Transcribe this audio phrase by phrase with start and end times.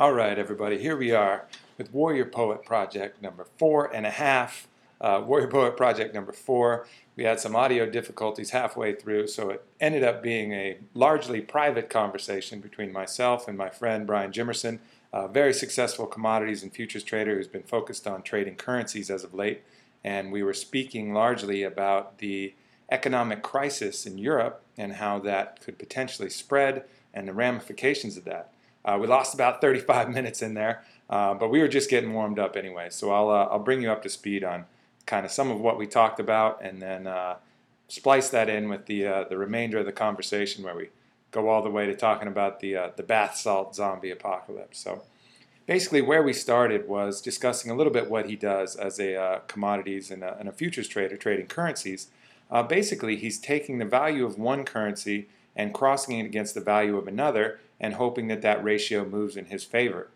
[0.00, 1.44] All right, everybody, here we are
[1.76, 4.66] with Warrior Poet Project number four and a half.
[4.98, 6.86] Uh, Warrior Poet Project number four.
[7.16, 11.90] We had some audio difficulties halfway through, so it ended up being a largely private
[11.90, 14.78] conversation between myself and my friend Brian Jimerson,
[15.12, 19.34] a very successful commodities and futures trader who's been focused on trading currencies as of
[19.34, 19.64] late.
[20.02, 22.54] And we were speaking largely about the
[22.90, 28.50] economic crisis in Europe and how that could potentially spread and the ramifications of that.
[28.84, 32.38] Uh, we lost about 35 minutes in there, uh, but we were just getting warmed
[32.38, 32.88] up anyway.
[32.90, 34.66] So I'll, uh, I'll bring you up to speed on
[35.06, 37.36] kind of some of what we talked about and then uh,
[37.88, 40.90] splice that in with the, uh, the remainder of the conversation where we
[41.30, 44.78] go all the way to talking about the, uh, the bath salt zombie apocalypse.
[44.78, 45.02] So
[45.66, 50.10] basically, where we started was discussing a little bit what he does as a commodities
[50.10, 52.08] and a, and a, futures trader trading currencies.
[52.68, 57.06] basically, he's taking the value of one currency and crossing it against the value of
[57.06, 60.08] another and hoping that that ratio moves in his favor.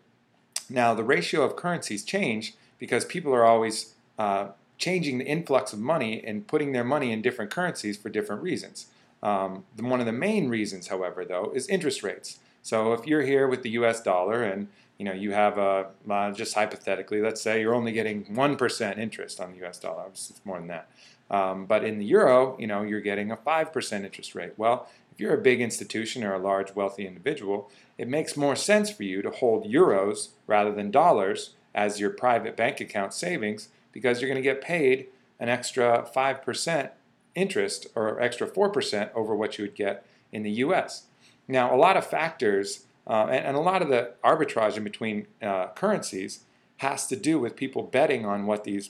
[0.69, 5.79] Now, the ratio of currencies change because people are always uh, changing the influx of
[5.79, 8.87] money and putting their money in different currencies for different reasons.
[9.23, 12.39] Um, one of the main reasons, however, though, is interest rates.
[12.61, 14.01] So if you're here with the U.S.
[14.01, 18.33] dollar and you know you have a uh, just hypothetically, let's say you're only getting
[18.33, 19.77] one percent interest on the U.S.
[19.79, 20.05] dollar.
[20.09, 20.89] It's more than that.
[21.29, 24.53] Um, but in the euro, you know you're getting a five percent interest rate.
[24.57, 28.89] Well, if you're a big institution or a large wealthy individual, it makes more sense
[28.89, 34.19] for you to hold euros rather than dollars as your private bank account savings because
[34.19, 35.07] you're going to get paid
[35.39, 36.89] an extra 5%
[37.33, 41.03] interest or extra 4% over what you would get in the US.
[41.47, 45.27] Now, a lot of factors uh, and, and, a lot of the arbitrage in between
[45.41, 46.39] uh, currencies
[46.77, 48.89] has to do with people betting on what these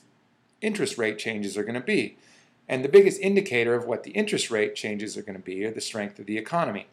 [0.61, 2.17] interest rate changes are going to be.
[2.67, 5.71] And the biggest indicator of what the interest rate changes are going to be are
[5.71, 6.87] the strength of the economy.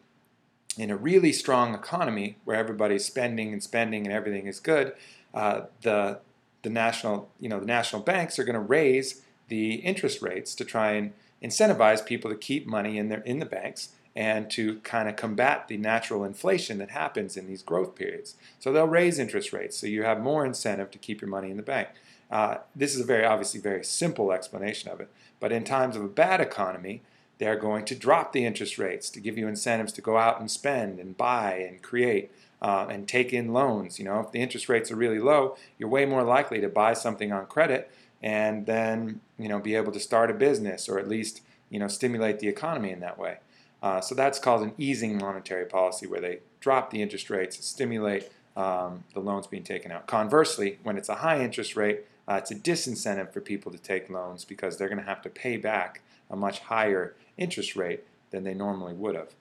[0.77, 4.93] In a really strong economy where everybody's spending and spending and everything is good,
[5.33, 6.19] uh, the
[6.63, 10.65] the national you know the national banks are going to raise the interest rates to
[10.65, 15.09] try and incentivize people to keep money in their in the banks and to kind
[15.09, 18.35] of combat the natural inflation that happens in these growth periods.
[18.59, 21.57] So they'll raise interest rates so you have more incentive to keep your money in
[21.57, 21.89] the bank.
[22.33, 25.07] Uh, this is a very obviously very simple explanation of it.
[25.39, 27.03] But in times of a bad economy,
[27.37, 30.49] they're going to drop the interest rates to give you incentives to go out and
[30.49, 33.99] spend and buy and create uh, and take in loans.
[33.99, 36.93] You know, if the interest rates are really low, you're way more likely to buy
[36.93, 37.91] something on credit
[38.23, 41.87] and then you know be able to start a business or at least you know
[41.87, 43.37] stimulate the economy in that way.
[43.83, 48.31] Uh, so that's called an easing monetary policy, where they drop the interest rates stimulate
[48.55, 50.07] um, the loans being taken out.
[50.07, 54.09] Conversely, when it's a high interest rate, uh, it's a disincentive for people to take
[54.09, 58.43] loans because they're going to have to pay back a much higher interest rate than
[58.43, 59.33] they normally would have.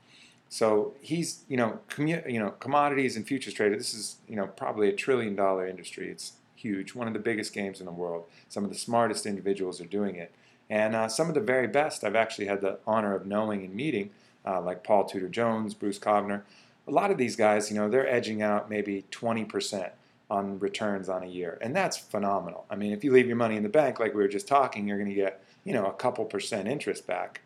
[0.49, 3.77] So he's, you know, commu- you know, commodities and futures trader.
[3.77, 6.11] This is, you know, probably a trillion dollar industry.
[6.11, 8.25] It's huge, one of the biggest games in the world.
[8.49, 10.31] Some of the smartest individuals are doing it,
[10.69, 12.05] and uh, some of the very best.
[12.05, 14.11] I've actually had the honor of knowing and meeting,
[14.45, 16.43] uh, like Paul Tudor Jones, Bruce Kovner.
[16.87, 19.93] A lot of these guys, you know, they're edging out maybe 20 percent
[20.33, 21.59] on returns on a year.
[21.61, 22.65] And that's phenomenal.
[22.71, 24.89] I mean, if you leave your money in the bank, like we were just talking,
[24.89, 27.43] you're going to get, you know, a couple percent interest back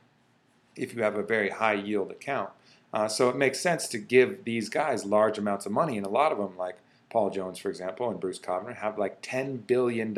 [0.76, 2.50] if you have a very high yield account.
[2.92, 5.96] Uh, so it makes sense to give these guys large amounts of money.
[5.96, 6.76] And a lot of them, like
[7.10, 10.16] Paul Jones, for example, and Bruce Kovner, have like $10 billion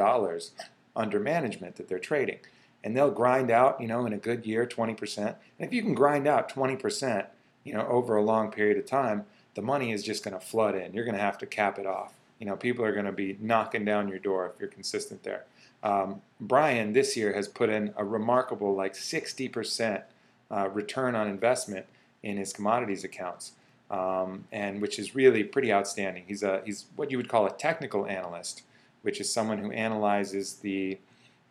[0.95, 2.41] under management that they're trading.
[2.85, 5.19] And they'll grind out, you know, in a good year, 20%.
[5.27, 7.27] And if you can grind out 20%,
[7.65, 9.25] you know, over a long period of time,
[9.55, 10.93] the money is just going to flood in.
[10.93, 12.13] You're going to have to cap it off.
[12.39, 15.45] You know, people are going to be knocking down your door if you're consistent there.
[15.83, 20.03] Um, Brian this year has put in a remarkable like 60%
[20.51, 21.87] uh, return on investment
[22.23, 23.53] in his commodities accounts,
[23.91, 26.25] um, and which is really pretty outstanding.
[26.27, 28.63] He's a he's what you would call a technical analyst,
[29.03, 30.99] which is someone who analyzes the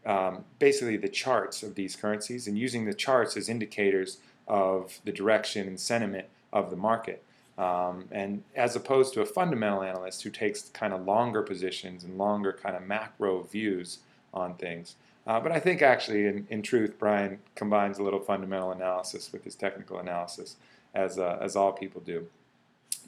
[0.05, 5.11] um, basically the charts of these currencies and using the charts as indicators of the
[5.11, 7.23] direction and sentiment of the market.
[7.57, 12.17] Um, and as opposed to a fundamental analyst who takes kind of longer positions and
[12.17, 13.99] longer kind of macro views
[14.33, 14.95] on things.
[15.25, 19.43] Uh, but I think actually, in, in truth, Brian combines a little fundamental analysis with
[19.43, 20.55] his technical analysis,
[20.93, 22.27] as, uh, as all people do.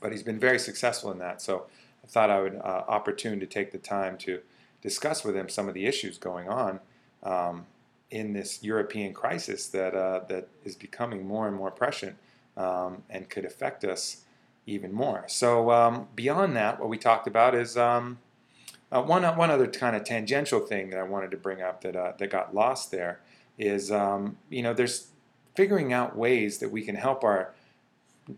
[0.01, 1.41] But he's been very successful in that.
[1.41, 1.67] So
[2.03, 4.41] I thought I would uh, opportune to take the time to
[4.81, 6.79] discuss with him some of the issues going on
[7.23, 7.65] um,
[8.11, 12.17] in this European crisis that, uh, that is becoming more and more prescient
[12.57, 14.25] um, and could affect us
[14.69, 15.25] even more.
[15.27, 18.19] So um, beyond that, what we talked about is um,
[18.91, 21.95] uh, one one other kind of tangential thing that I wanted to bring up that
[21.95, 23.19] uh, that got lost there
[23.57, 25.07] is um, you know there's
[25.55, 27.53] figuring out ways that we can help our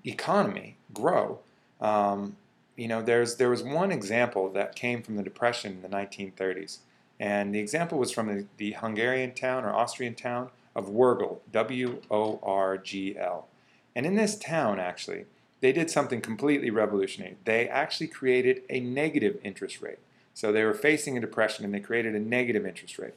[0.06, 1.40] economy grow.
[1.80, 2.38] Um,
[2.76, 6.80] you know, there's there was one example that came from the Depression in the 1930s,
[7.20, 13.48] and the example was from the, the Hungarian town or Austrian town of Worgl, W-O-R-G-L,
[13.96, 15.26] and in this town actually,
[15.62, 17.38] they did something completely revolutionary.
[17.46, 20.00] They actually created a negative interest rate.
[20.34, 23.14] So they were facing a depression, and they created a negative interest rate.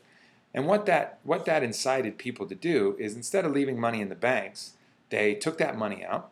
[0.53, 4.09] And what that what that incited people to do is instead of leaving money in
[4.09, 4.75] the banks,
[5.11, 6.31] they took that money out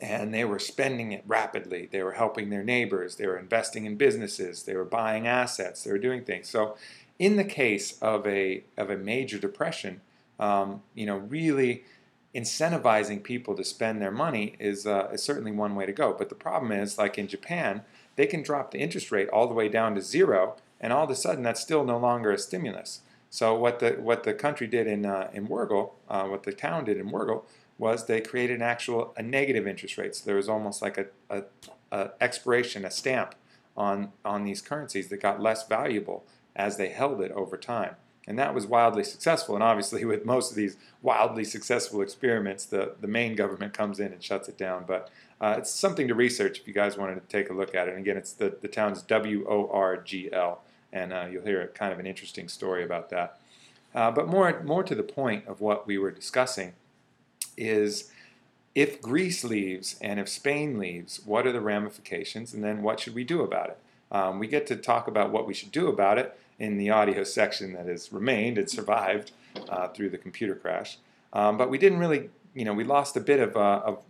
[0.00, 1.88] and they were spending it rapidly.
[1.90, 5.90] They were helping their neighbors, they were investing in businesses, they were buying assets, they
[5.90, 6.48] were doing things.
[6.48, 6.76] So,
[7.18, 10.00] in the case of a of a major depression,
[10.38, 11.84] um, you know, really
[12.34, 16.14] incentivizing people to spend their money is, uh, is certainly one way to go.
[16.16, 17.82] But the problem is, like in Japan,
[18.16, 21.10] they can drop the interest rate all the way down to zero, and all of
[21.10, 23.00] a sudden that's still no longer a stimulus.
[23.30, 26.84] So what the what the country did in uh, in Worgl, uh, what the town
[26.84, 27.44] did in Worgl,
[27.78, 30.14] was they created an actual a negative interest rate.
[30.16, 31.44] So there was almost like a, a,
[31.92, 33.34] a expiration, a stamp
[33.76, 36.24] on on these currencies that got less valuable
[36.56, 37.94] as they held it over time.
[38.30, 39.56] And that was wildly successful.
[39.56, 44.12] And obviously, with most of these wildly successful experiments, the, the main government comes in
[44.12, 44.84] and shuts it down.
[44.86, 45.10] But
[45.40, 47.90] uh, it's something to research if you guys wanted to take a look at it.
[47.90, 50.62] And again, it's the, the town's W O R G L.
[50.92, 53.40] And uh, you'll hear kind of an interesting story about that.
[53.92, 56.74] Uh, but more, more to the point of what we were discussing,
[57.56, 58.12] is
[58.76, 63.16] if Greece leaves and if Spain leaves, what are the ramifications, and then what should
[63.16, 63.78] we do about it?
[64.12, 67.24] Um, we get to talk about what we should do about it in the audio
[67.24, 69.32] section that has remained and survived
[69.68, 70.98] uh, through the computer crash.
[71.32, 74.04] Um, but we didn't really, you know, we lost a bit of, uh, of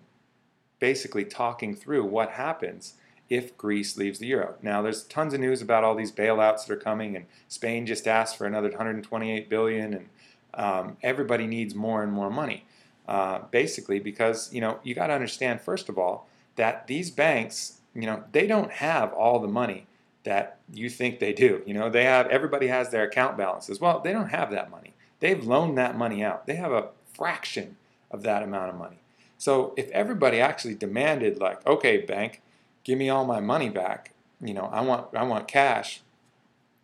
[0.79, 2.95] basically talking through what happens
[3.31, 4.57] if Greece leaves the euro.
[4.61, 8.07] Now, there's tons of news about all these bailouts that are coming, and Spain just
[8.07, 10.09] asked for another 128 billion, and
[10.53, 12.65] um, everybody needs more and more money
[13.11, 17.81] uh, basically because you know you got to understand first of all that these banks
[17.95, 19.87] you know they don't have all the money
[20.25, 21.89] that you think they do you know?
[21.89, 23.81] They have everybody has their account balances.
[23.81, 24.95] Well they don't have that money.
[25.21, 26.47] They've loaned that money out.
[26.47, 27.77] They have a fraction
[28.11, 28.99] of that amount of money.
[29.39, 32.43] So if everybody actually demanded like okay bank
[32.85, 36.01] give me all my money back you know i want i want cash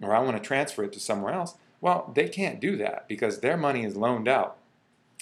[0.03, 3.41] or i want to transfer it to somewhere else well they can't do that because
[3.41, 4.57] their money is loaned out.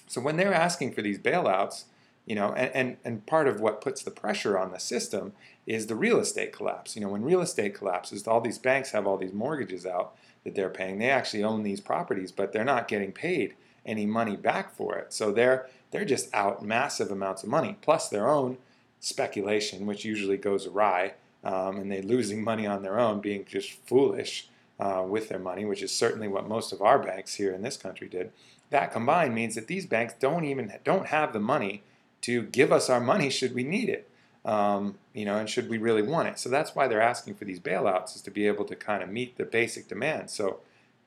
[0.06, 1.84] So when they're asking for these bailouts,
[2.26, 5.32] you know, and, and, and part of what puts the pressure on the system
[5.66, 6.96] is the real estate collapse.
[6.96, 10.54] You know, when real estate collapses, all these banks have all these mortgages out that
[10.54, 10.98] they're paying.
[10.98, 13.54] They actually own these properties, but they're not getting paid
[13.84, 15.12] any money back for it.
[15.12, 18.58] So they're they're just out massive amounts of money, plus their own
[18.98, 23.70] speculation, which usually goes awry, um, and they're losing money on their own, being just
[23.70, 24.48] foolish
[24.80, 27.76] uh, with their money, which is certainly what most of our banks here in this
[27.76, 28.32] country did.
[28.70, 31.84] That combined means that these banks don't even don't have the money
[32.24, 34.08] to give us our money should we need it,
[34.46, 36.38] um, you know, and should we really want it.
[36.38, 39.10] So that's why they're asking for these bailouts is to be able to kind of
[39.10, 40.30] meet the basic demand.
[40.30, 40.60] So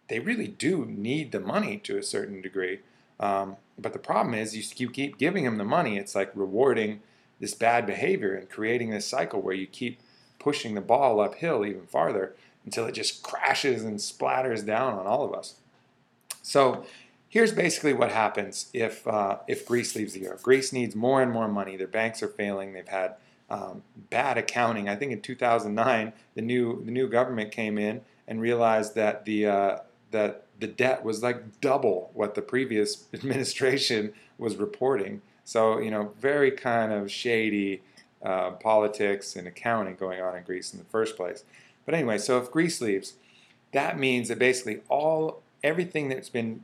[0.10, 2.82] they really do need the money to a certain degree.
[3.20, 5.98] Um, but the problem is you, you keep giving them the money.
[5.98, 7.02] It's like rewarding
[7.40, 10.00] this bad behavior and creating this cycle where you keep
[10.38, 15.26] pushing the ball uphill even farther until it just crashes and splatters down on all
[15.26, 15.56] of us.
[16.44, 16.86] So
[17.38, 20.40] here's basically what happens if uh, if Greece leaves the euro.
[20.42, 21.78] Greece needs more and more money.
[21.78, 22.74] Their banks are failing.
[22.74, 23.14] They've had
[23.48, 24.90] um, bad accounting.
[24.90, 29.46] I think in 2009, the new the new government came in and realized that the
[29.46, 29.78] uh,
[30.10, 35.22] that the debt was like double what the previous administration was reporting.
[35.46, 37.84] So you know, very kind of shady
[38.24, 41.44] uh, politics and accounting going on in Greece in the first place.
[41.86, 43.14] But anyway, so if Greece leaves,
[43.74, 46.64] that means that basically all everything that's been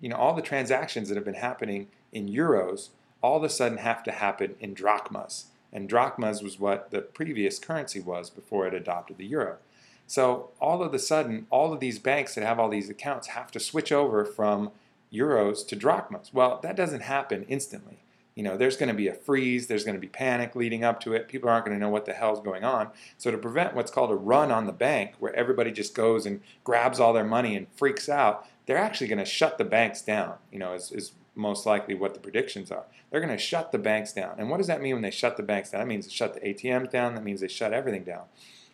[0.00, 2.90] you know, all the transactions that have been happening in euros
[3.22, 5.46] all of a sudden have to happen in drachmas.
[5.72, 9.58] And drachmas was what the previous currency was before it adopted the euro.
[10.06, 13.50] So all of a sudden, all of these banks that have all these accounts have
[13.52, 14.72] to switch over from
[15.12, 16.32] euros to drachmas.
[16.32, 18.02] Well, that doesn't happen instantly.
[18.34, 21.00] You know, there's going to be a freeze, there's going to be panic leading up
[21.00, 21.28] to it.
[21.28, 22.88] People aren't going to know what the hell's going on.
[23.18, 26.40] So to prevent what's called a run on the bank, where everybody just goes and
[26.64, 30.34] grabs all their money and freaks out, they're actually going to shut the banks down,
[30.52, 32.84] you know, is, is most likely what the predictions are.
[33.10, 34.36] They're going to shut the banks down.
[34.38, 35.80] And what does that mean when they shut the banks down?
[35.80, 37.14] That means they shut the ATMs down.
[37.14, 38.24] That means they shut everything down.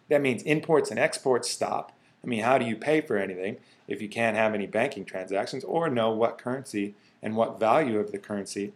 [0.09, 1.93] That means imports and exports stop.
[2.23, 5.64] I mean, how do you pay for anything if you can't have any banking transactions
[5.64, 8.73] or know what currency and what value of the currency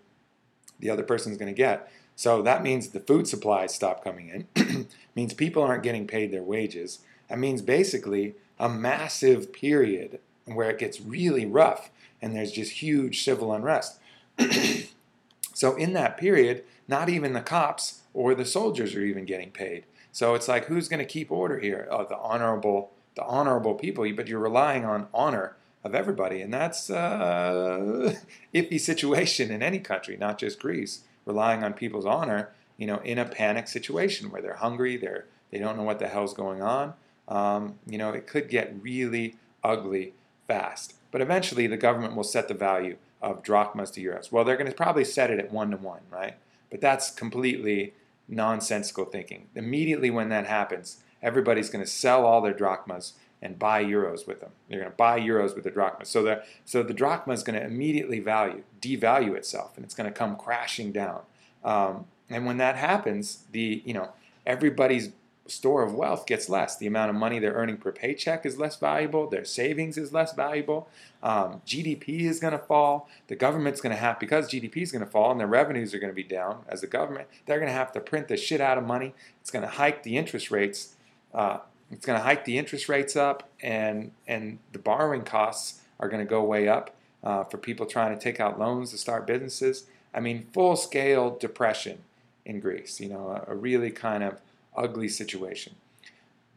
[0.79, 1.90] the other person is going to get?
[2.17, 4.88] So that means the food supplies stop coming in.
[5.14, 7.00] means people aren't getting paid their wages.
[7.29, 10.21] That means basically a massive period
[10.54, 11.90] where it gets really rough
[12.23, 13.99] and there's just huge civil unrest.
[15.54, 19.85] so, in that period, not even the cops or the soldiers are even getting paid.
[20.12, 21.87] So it's like, who's going to keep order here?
[21.90, 24.11] Oh, the honorable, the honorable people.
[24.12, 28.16] But you're relying on honor of everybody, and that's a
[28.54, 31.04] iffy situation in any country, not just Greece.
[31.26, 35.59] Relying on people's honor, you know, in a panic situation where they're hungry, they're they
[35.59, 36.95] don't know what the hell's going on.
[37.28, 40.14] Um, you know, it could get really ugly
[40.50, 40.95] fast.
[41.12, 44.33] But eventually, the government will set the value of drachmas to euros.
[44.33, 46.35] Well, they're going to probably set it at one to one, right?
[46.71, 47.95] But that's completely
[48.28, 49.47] nonsensical thinking.
[49.54, 54.40] Immediately when that happens, everybody's going to sell all their drachmas and buy euros with
[54.40, 54.50] them.
[54.69, 56.04] They're going to buy euros with the drachma.
[56.04, 60.11] So the so the drachma is going to immediately value devalue itself, and it's going
[60.11, 61.23] to come crashing down.
[61.64, 64.11] Um, and when that happens, the you know
[64.47, 65.11] everybody's
[65.50, 66.76] store of wealth gets less.
[66.76, 69.28] The amount of money they're earning per paycheck is less valuable.
[69.28, 70.88] Their savings is less valuable.
[71.23, 73.09] Um, GDP is going to fall.
[73.28, 75.99] The government's going to have, because GDP is going to fall and their revenues are
[75.99, 78.61] going to be down as a government, they're going to have to print the shit
[78.61, 79.14] out of money.
[79.40, 80.95] It's going to hike the interest rates.
[81.35, 81.59] Uh,
[81.90, 86.25] it's going to hike the interest rates up, and and the borrowing costs are going
[86.25, 89.87] to go way up uh, for people trying to take out loans to start businesses.
[90.14, 91.99] I mean, full scale depression
[92.45, 93.00] in Greece.
[93.00, 94.40] You know, a, a really kind of
[94.77, 95.75] ugly situation.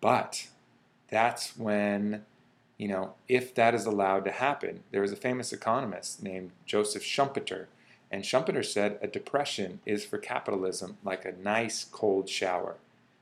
[0.01, 0.48] But
[1.10, 2.25] that's when,
[2.77, 7.03] you know, if that is allowed to happen, there was a famous economist named Joseph
[7.03, 7.67] Schumpeter,
[8.13, 12.75] and Schumpeter said a depression is for capitalism like a nice cold shower.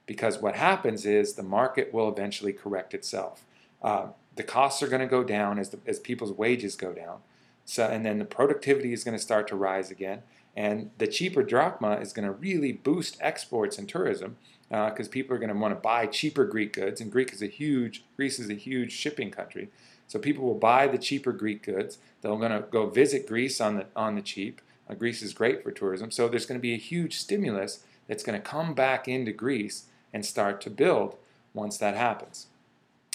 [0.06, 3.46] Because what happens is the market will eventually correct itself.
[3.82, 7.20] Uh, the costs are going to go down as, the, as people's wages go down.
[7.64, 10.24] So, and then the productivity is going to start to rise again.
[10.58, 14.36] And the cheaper drachma is going to really boost exports and tourism
[14.72, 17.42] because uh, people are going to want to buy cheaper Greek goods, and Greek is
[17.42, 19.70] a huge Greece is a huge shipping country,
[20.08, 21.98] so people will buy the cheaper Greek goods.
[22.22, 24.62] They're going to go visit Greece on the on the cheap.
[24.90, 28.24] Uh, Greece is great for tourism, so there's going to be a huge stimulus that's
[28.24, 31.18] going to come back into Greece and start to build
[31.54, 32.48] once that happens.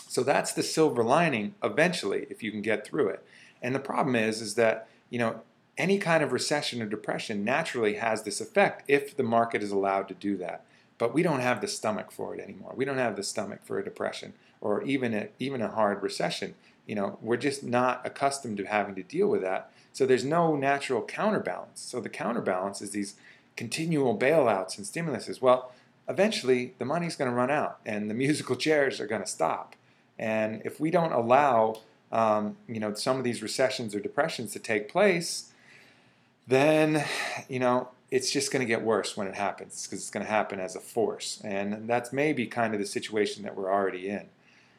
[0.08, 3.25] So that's the silver lining eventually if you can get through it.
[3.62, 5.40] And the problem is is that, you know,
[5.78, 10.08] any kind of recession or depression naturally has this effect if the market is allowed
[10.08, 10.64] to do that.
[10.98, 12.72] But we don't have the stomach for it anymore.
[12.74, 16.54] We don't have the stomach for a depression or even a, even a hard recession.
[16.86, 19.70] You know, we're just not accustomed to having to deal with that.
[19.92, 21.80] So there's no natural counterbalance.
[21.80, 23.16] So the counterbalance is these
[23.56, 25.40] continual bailouts and stimuluses.
[25.40, 25.72] Well,
[26.08, 29.74] eventually the money's going to run out and the musical chairs are going to stop.
[30.18, 34.58] And if we don't allow, um, you know, some of these recessions or depressions to
[34.58, 35.52] take place,
[36.46, 37.04] then,
[37.48, 40.32] you know, it's just going to get worse when it happens because it's going to
[40.32, 41.38] happen as a force.
[41.44, 44.30] And that's maybe kind of the situation that we're already in.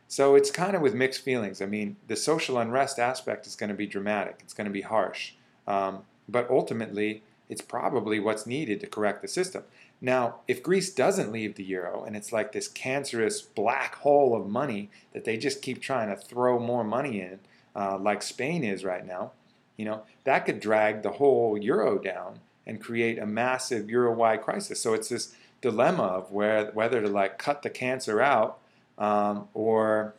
[0.07, 1.61] So it's kind of with mixed feelings.
[1.61, 4.81] I mean, the social unrest aspect is going to be dramatic, it's going to be
[4.81, 5.33] harsh.
[5.67, 9.65] Um, but ultimately, it's probably what's needed to correct the system.
[10.01, 14.49] Now, if Greece doesn't leave the euro and it's like this cancerous black hole of
[14.49, 17.37] money that they just keep trying to throw more money in,
[17.75, 19.33] uh, like Spain is right now,
[19.75, 24.79] you know, that could drag the whole euro down and create a massive euro-wide crisis.
[24.79, 28.59] So it's this dilemma of where whether to like cut the cancer out
[28.99, 30.13] um, or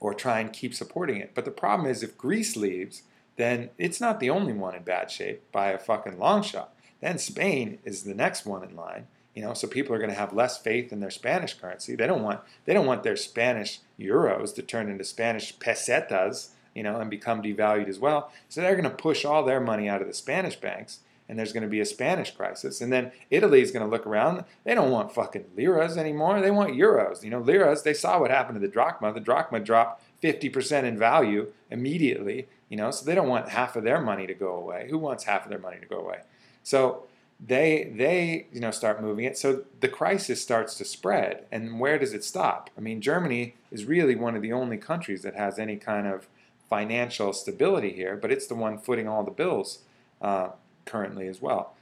[0.00, 1.32] or try and keep supporting it.
[1.34, 3.02] But the problem is if Greece leaves,
[3.36, 6.74] then it's not the only one in bad shape by a fucking long shot.
[7.00, 9.06] Then Spain is the next one in line.
[9.34, 11.96] You know, so people are going to have less faith in their Spanish currency.
[11.96, 16.82] They don't want they don't want their Spanish euros to turn into Spanish pesetas, you
[16.82, 18.32] know, and become devalued as well.
[18.48, 21.52] So they're going to push all their money out of the Spanish banks and there's
[21.52, 22.80] going to be a Spanish crisis.
[22.80, 24.44] And then Italy is going to look around.
[24.64, 26.40] They don't want fucking liras anymore.
[26.40, 27.22] They want euros.
[27.22, 29.12] You know, liras, they saw what happened to the drachma.
[29.12, 33.84] The drachma dropped 50% in value immediately, you know, so they don't want half of
[33.84, 34.88] their money to go away.
[34.90, 36.20] Who wants half of their money to go away?
[36.62, 37.06] So
[37.44, 41.98] they they you know start moving it so the crisis starts to spread and where
[41.98, 45.58] does it stop i mean germany is really one of the only countries that has
[45.58, 46.28] any kind of
[46.70, 49.80] financial stability here but it's the one footing all the bills
[50.22, 50.50] uh,
[50.84, 51.74] currently as well.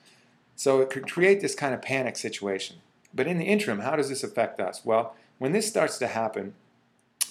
[0.56, 2.76] So it could create this kind of panic situation.
[3.14, 4.84] But in the interim, how does this affect us?
[4.84, 6.54] Well, when this starts to happen,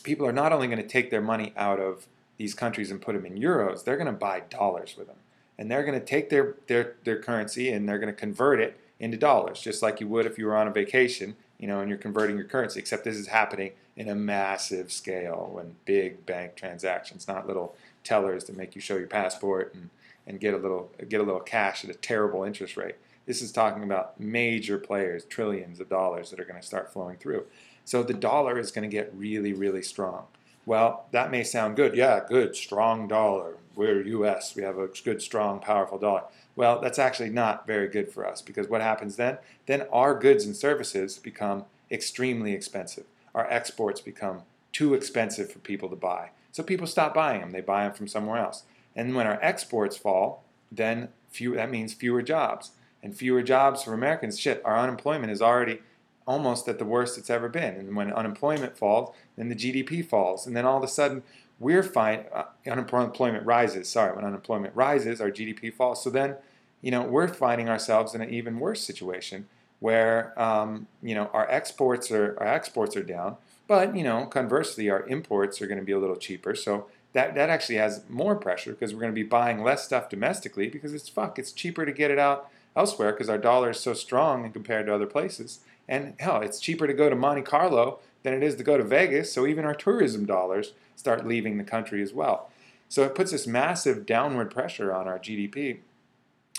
[0.03, 3.13] people are not only going to take their money out of these countries and put
[3.13, 5.17] them in euros, they're going to buy dollars with them.
[5.57, 8.79] And they're going to take their, their, their currency and they're going to convert it
[8.99, 11.89] into dollars, just like you would if you were on a vacation, you know, and
[11.89, 16.55] you're converting your currency, except this is happening in a massive scale and big bank
[16.55, 19.89] transactions, not little tellers that make you show your passport and
[20.27, 22.95] and get a little get a little cash at a terrible interest rate.
[23.25, 27.17] This is talking about major players, trillions of dollars that are going to start flowing
[27.17, 27.45] through.
[27.85, 30.25] So the dollar is going to get really, really strong.
[30.65, 31.95] Well, that may sound good.
[31.95, 33.57] Yeah, good, strong dollar.
[33.75, 34.55] We're US.
[34.55, 36.23] We have a good, strong, powerful dollar.
[36.55, 39.37] Well, that's actually not very good for us because what happens then?
[39.65, 43.05] Then our goods and services become extremely expensive.
[43.33, 46.29] Our exports become too expensive for people to buy.
[46.51, 47.51] So people stop buying them.
[47.51, 48.63] They buy them from somewhere else.
[48.95, 52.71] And when our exports fall, then few, that means fewer jobs.
[53.03, 55.79] And fewer jobs for Americans, shit, our unemployment is already
[56.27, 57.75] almost at the worst it's ever been.
[57.75, 60.45] And when unemployment falls, then the GDP falls.
[60.45, 61.23] And then all of a sudden,
[61.59, 62.25] we're fine.
[62.33, 63.89] Uh, unemployment rises.
[63.89, 66.03] Sorry, when unemployment rises, our GDP falls.
[66.03, 66.35] So then,
[66.81, 69.47] you know, we're finding ourselves in an even worse situation
[69.79, 74.89] where, um, you know, our exports are our exports are down, but you know, conversely,
[74.89, 76.55] our imports are going to be a little cheaper.
[76.55, 80.09] So that that actually has more pressure because we're going to be buying less stuff
[80.09, 83.79] domestically because it's fuck, it's cheaper to get it out elsewhere because our dollar is
[83.79, 85.59] so strong compared to other places.
[85.87, 88.83] And hell, it's cheaper to go to Monte Carlo than it is to go to
[88.83, 89.31] Vegas.
[89.31, 92.49] So even our tourism dollars start leaving the country as well.
[92.87, 95.79] So it puts this massive downward pressure on our GDP,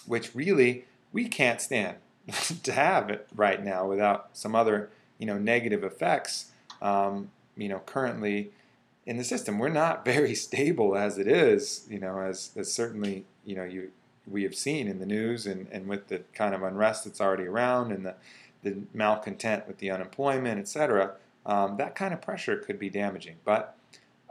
[0.07, 1.97] which really we can't stand
[2.63, 6.47] to have it right now without some other you know negative effects.
[6.81, 8.51] Um, you know, currently
[9.07, 11.87] in the system, we're not very stable as it is.
[11.89, 13.91] You know, as, as certainly you know you
[14.27, 17.45] we have seen in the news and, and with the kind of unrest that's already
[17.45, 18.15] around and the,
[18.63, 21.13] the malcontent with the unemployment, et cetera,
[21.45, 23.37] um, that kind of pressure could be damaging.
[23.45, 23.77] But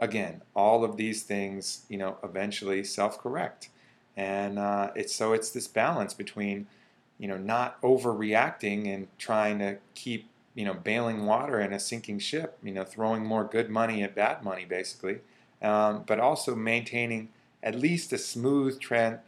[0.00, 3.68] again, all of these things, you know, eventually self-correct,
[4.16, 6.66] and uh, it's so it's this balance between,
[7.18, 12.18] you know, not overreacting and trying to keep, you know, bailing water in a sinking
[12.18, 15.18] ship, you know, throwing more good money at bad money, basically,
[15.62, 17.28] um, but also maintaining
[17.62, 19.18] at least a smooth trend.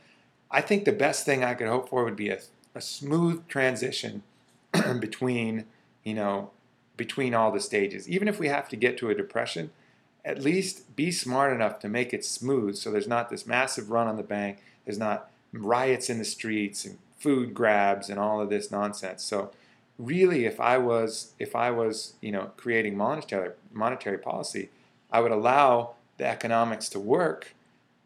[0.50, 2.40] I think the best thing I could hope for would be a,
[2.74, 4.22] a smooth transition
[5.00, 5.64] between,
[6.02, 6.50] you know,
[6.96, 8.08] between all the stages.
[8.08, 9.70] Even if we have to get to a depression,
[10.24, 14.06] at least be smart enough to make it smooth so there's not this massive run
[14.06, 18.50] on the bank, there's not riots in the streets and food grabs and all of
[18.50, 19.22] this nonsense.
[19.22, 19.50] So
[19.98, 24.70] really if I was if I was, you know, creating monetary monetary policy,
[25.10, 27.54] I would allow the economics to work,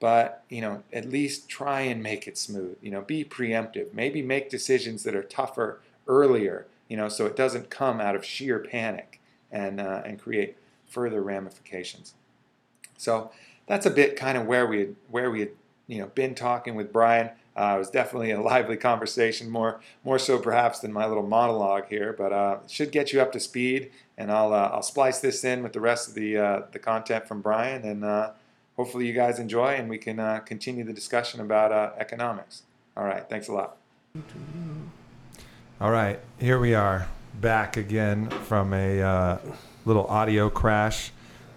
[0.00, 2.76] but, you know, at least try and make it smooth.
[2.80, 3.92] You know, be preemptive.
[3.92, 8.24] Maybe make decisions that are tougher earlier, you know, so it doesn't come out of
[8.24, 9.20] sheer panic
[9.50, 12.14] and uh, and create further ramifications.
[12.96, 13.30] So
[13.66, 15.50] that's a bit kind of where we had, where we had
[15.86, 17.30] you know been talking with Brian.
[17.58, 21.86] Uh, it was definitely a lively conversation, more more so perhaps than my little monologue
[21.88, 23.90] here, but uh, should get you up to speed.
[24.16, 27.26] And I'll uh, I'll splice this in with the rest of the uh, the content
[27.26, 28.30] from Brian, and uh,
[28.76, 32.62] hopefully you guys enjoy, and we can uh, continue the discussion about economics.
[32.96, 33.76] All right, thanks a lot.
[35.80, 37.08] All right, here we are
[37.40, 39.40] back again from a
[39.84, 41.10] little audio crash.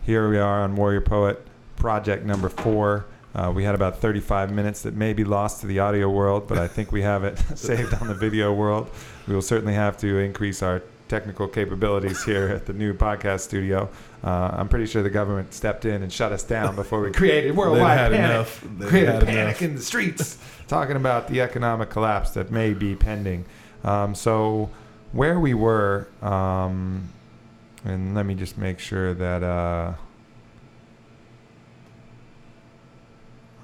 [0.04, 3.06] Here we are on Warrior Poet project number four.
[3.34, 6.58] Uh, we had about 35 minutes that may be lost to the audio world, but
[6.58, 8.89] I think we have it saved on the video world.
[9.28, 13.89] We will certainly have to increase our technical capabilities here at the new podcast studio.
[14.24, 17.56] Uh, I'm pretty sure the government stepped in and shut us down before we created
[17.56, 18.20] worldwide panic.
[18.20, 18.89] Enough.
[18.89, 19.62] Created panic enough.
[19.62, 23.46] in the streets, talking about the economic collapse that may be pending.
[23.84, 24.70] Um, so,
[25.12, 26.08] where we were.
[26.22, 27.10] Um,
[27.84, 29.94] and let me just make sure that, uh,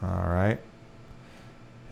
[0.04, 0.60] all right.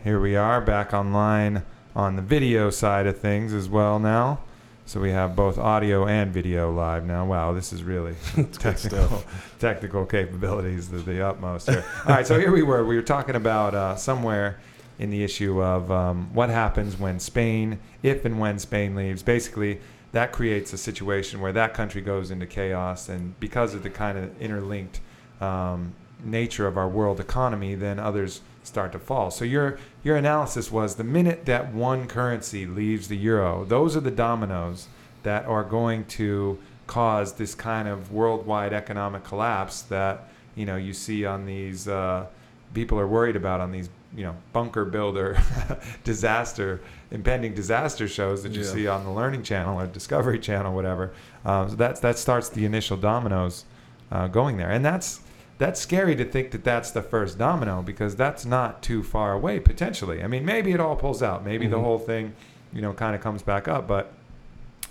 [0.04, 1.64] Here we are back online
[1.96, 4.40] on the video side of things as well now.
[4.84, 7.26] So we have both audio and video live now.
[7.26, 8.14] Wow, this is really
[8.52, 9.24] technical
[9.58, 11.84] technical capabilities to the utmost here.
[12.04, 12.84] All right, so here we were.
[12.84, 14.60] We were talking about uh, somewhere
[15.00, 19.24] in the issue of um, what happens when Spain, if and when Spain leaves.
[19.24, 19.80] Basically,
[20.12, 24.16] that creates a situation where that country goes into chaos, and because of the kind
[24.16, 25.00] of interlinked
[25.40, 25.92] um,
[26.24, 29.30] nature of our world economy, then others start to fall.
[29.30, 34.00] So your your analysis was the minute that one currency leaves the euro, those are
[34.00, 34.88] the dominoes
[35.22, 40.92] that are going to cause this kind of worldwide economic collapse that you know you
[40.92, 42.26] see on these uh,
[42.74, 45.36] people are worried about on these you know bunker builder
[46.04, 48.70] disaster impending disaster shows that you yeah.
[48.70, 51.12] see on the learning channel or discovery channel whatever
[51.44, 53.64] um, so that that starts the initial dominoes
[54.12, 55.20] uh, going there and that's
[55.58, 59.58] that's scary to think that that's the first domino because that's not too far away
[59.60, 61.74] potentially i mean maybe it all pulls out maybe mm-hmm.
[61.74, 62.32] the whole thing
[62.72, 64.12] you know kind of comes back up but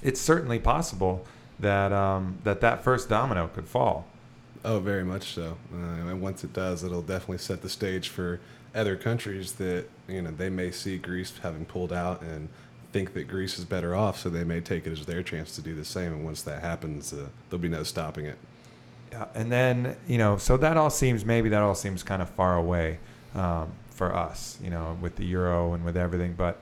[0.02, 1.26] it's certainly possible
[1.60, 4.06] that um, that that first domino could fall
[4.64, 8.40] oh very much so uh, and once it does it'll definitely set the stage for
[8.76, 12.50] other countries that you know they may see Greece having pulled out and
[12.92, 15.62] think that Greece is better off, so they may take it as their chance to
[15.62, 16.14] do the same.
[16.14, 18.38] And once that happens, uh, there'll be no stopping it.
[19.16, 22.30] Yeah, and then you know, so that all seems maybe that all seems kind of
[22.30, 23.00] far away
[23.34, 26.34] um, for us, you know, with the euro and with everything.
[26.34, 26.60] But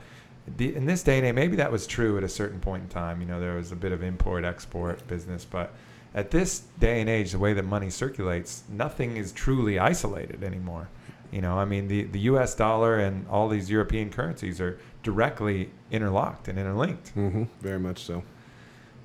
[0.57, 2.89] the, in this day and age, maybe that was true at a certain point in
[2.89, 3.21] time.
[3.21, 5.73] You know, there was a bit of import export business, but
[6.13, 10.89] at this day and age, the way that money circulates, nothing is truly isolated anymore.
[11.31, 12.53] You know, I mean, the, the U.S.
[12.53, 17.15] dollar and all these European currencies are directly interlocked and interlinked.
[17.15, 17.45] Mm-hmm.
[17.61, 18.21] Very much so.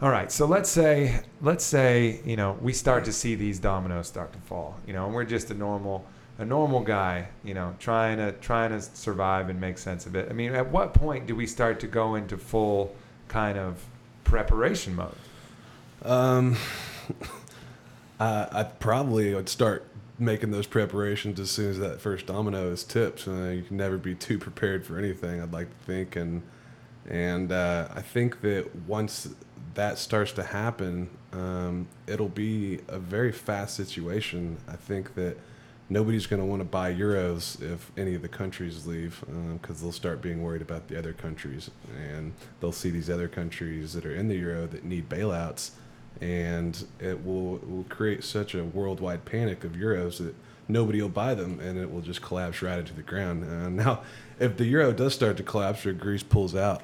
[0.00, 4.06] All right, so let's say let's say you know we start to see these dominoes
[4.06, 4.78] start to fall.
[4.86, 6.04] You know, and we're just a normal
[6.38, 7.28] a normal guy.
[7.42, 10.28] You know, trying to trying to survive and make sense of it.
[10.30, 12.94] I mean, at what point do we start to go into full
[13.26, 13.84] kind of
[14.22, 15.16] preparation mode?
[16.04, 16.56] Um,
[18.20, 19.84] I, I probably would start
[20.16, 23.26] making those preparations as soon as that first domino is tipped.
[23.26, 25.40] You can never be too prepared for anything.
[25.40, 26.42] I'd like to think, and
[27.08, 29.28] and uh, I think that once
[29.78, 34.56] that starts to happen, um, it'll be a very fast situation.
[34.66, 35.36] I think that
[35.88, 39.82] nobody's going to want to buy euros if any of the countries leave because um,
[39.82, 44.04] they'll start being worried about the other countries and they'll see these other countries that
[44.04, 45.70] are in the euro that need bailouts
[46.20, 50.34] and it will, will create such a worldwide panic of euros that
[50.66, 53.44] nobody will buy them and it will just collapse right into the ground.
[53.44, 54.02] Uh, now,
[54.40, 56.82] if the euro does start to collapse or Greece pulls out,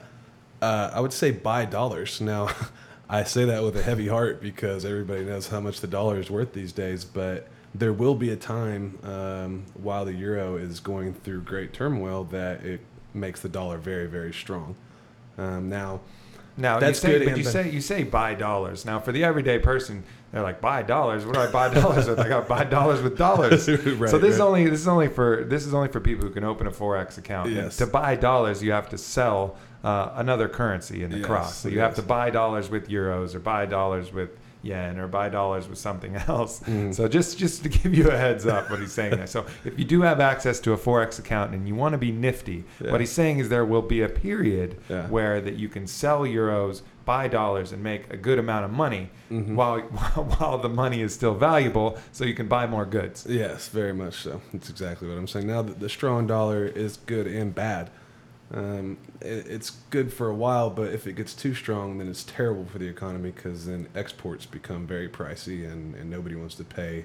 [0.65, 2.21] uh, I would say buy dollars.
[2.21, 2.49] Now,
[3.09, 6.31] I say that with a heavy heart because everybody knows how much the dollar is
[6.31, 11.13] worth these days, but there will be a time um, while the euro is going
[11.13, 12.81] through great turmoil that it
[13.13, 14.75] makes the dollar very, very strong.
[15.37, 16.01] Um, now,
[16.57, 17.29] now that's you say, good.
[17.29, 18.85] But you say you say buy dollars.
[18.85, 21.27] Now for the everyday person, they're like buy dollars.
[21.27, 22.21] What do I buy dollars with?
[22.21, 23.69] I got buy dollars with dollars.
[23.69, 24.25] right, so this right.
[24.25, 26.71] is only this is only for this is only for people who can open a
[26.71, 27.51] forex account.
[27.51, 27.77] Yes.
[27.79, 31.57] to buy dollars, you have to sell uh, another currency in the yes, cross.
[31.59, 31.83] So you yes.
[31.83, 34.31] have to buy dollars with euros or buy dollars with
[34.63, 36.61] yen or buy dollars with something else.
[36.61, 36.95] Mm.
[36.95, 39.27] So just just to give you a heads up what he's saying there.
[39.27, 42.11] So if you do have access to a forex account and you want to be
[42.11, 42.91] nifty, yeah.
[42.91, 45.07] what he's saying is there will be a period yeah.
[45.09, 49.11] where that you can sell euros, buy dollars and make a good amount of money
[49.31, 49.55] mm-hmm.
[49.55, 49.81] while
[50.39, 53.27] while the money is still valuable so you can buy more goods.
[53.29, 54.41] Yes, very much so.
[54.55, 55.47] That's exactly what I'm saying.
[55.47, 57.91] Now that the strong dollar is good and bad.
[58.55, 62.23] Um, it, it's good for a while, but if it gets too strong, then it's
[62.23, 66.65] terrible for the economy because then exports become very pricey, and, and nobody wants to
[66.65, 67.05] pay,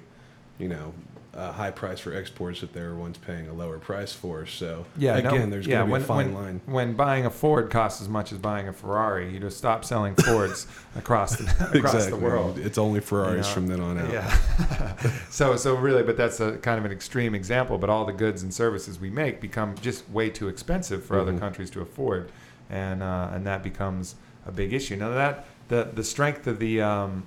[0.60, 0.92] you know,
[1.32, 4.46] a high price for exports that they were once paying a lower price for.
[4.46, 6.60] So yeah, again, no, there's yeah, going to be when, a fine when, line.
[6.66, 10.14] When buying a Ford costs as much as buying a Ferrari, you just stop selling
[10.26, 11.44] Fords across the
[11.74, 12.10] across exactly.
[12.10, 12.58] the world.
[12.58, 13.54] It's only Ferraris you know?
[13.54, 14.12] from then on out.
[14.12, 14.96] Yeah.
[15.30, 17.78] so so really, but that's a kind of an extreme example.
[17.78, 21.28] But all the goods and services we make become just way too expensive for mm-hmm.
[21.28, 22.32] other countries to afford,
[22.68, 24.96] and uh, and that becomes a big issue.
[24.96, 27.24] Now that the the strength of the um,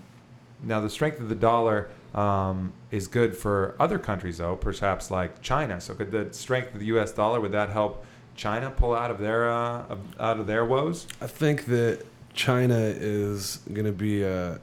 [0.62, 5.42] now the strength of the dollar um, is good for other countries, though, perhaps like
[5.42, 5.82] China.
[5.82, 7.12] So, could the strength of the U.S.
[7.12, 11.08] dollar would that help China pull out of their uh, out of their woes?
[11.22, 14.60] I think that China is going to be a,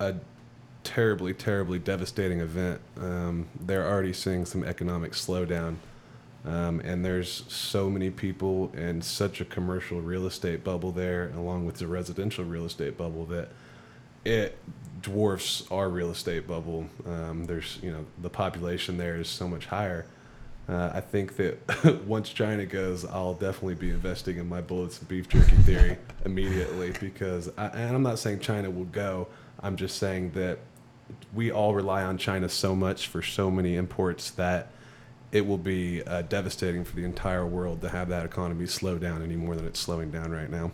[0.00, 0.14] a
[0.84, 2.80] terribly, terribly devastating event.
[3.00, 5.76] Um, they're already seeing some economic slowdown.
[6.44, 11.66] Um, and there's so many people and such a commercial real estate bubble there, along
[11.66, 13.50] with the residential real estate bubble, that
[14.24, 14.58] it
[15.00, 16.86] dwarfs our real estate bubble.
[17.06, 20.06] Um, there's, you know, the population there is so much higher.
[20.68, 25.08] Uh, I think that once China goes, I'll definitely be investing in my bullets and
[25.08, 29.26] beef jerky theory immediately because, I, and I'm not saying China will go.
[29.60, 30.58] I'm just saying that
[31.34, 34.68] we all rely on China so much for so many imports that
[35.32, 39.22] it will be uh, devastating for the entire world to have that economy slow down
[39.22, 40.70] any more than it's slowing down right now.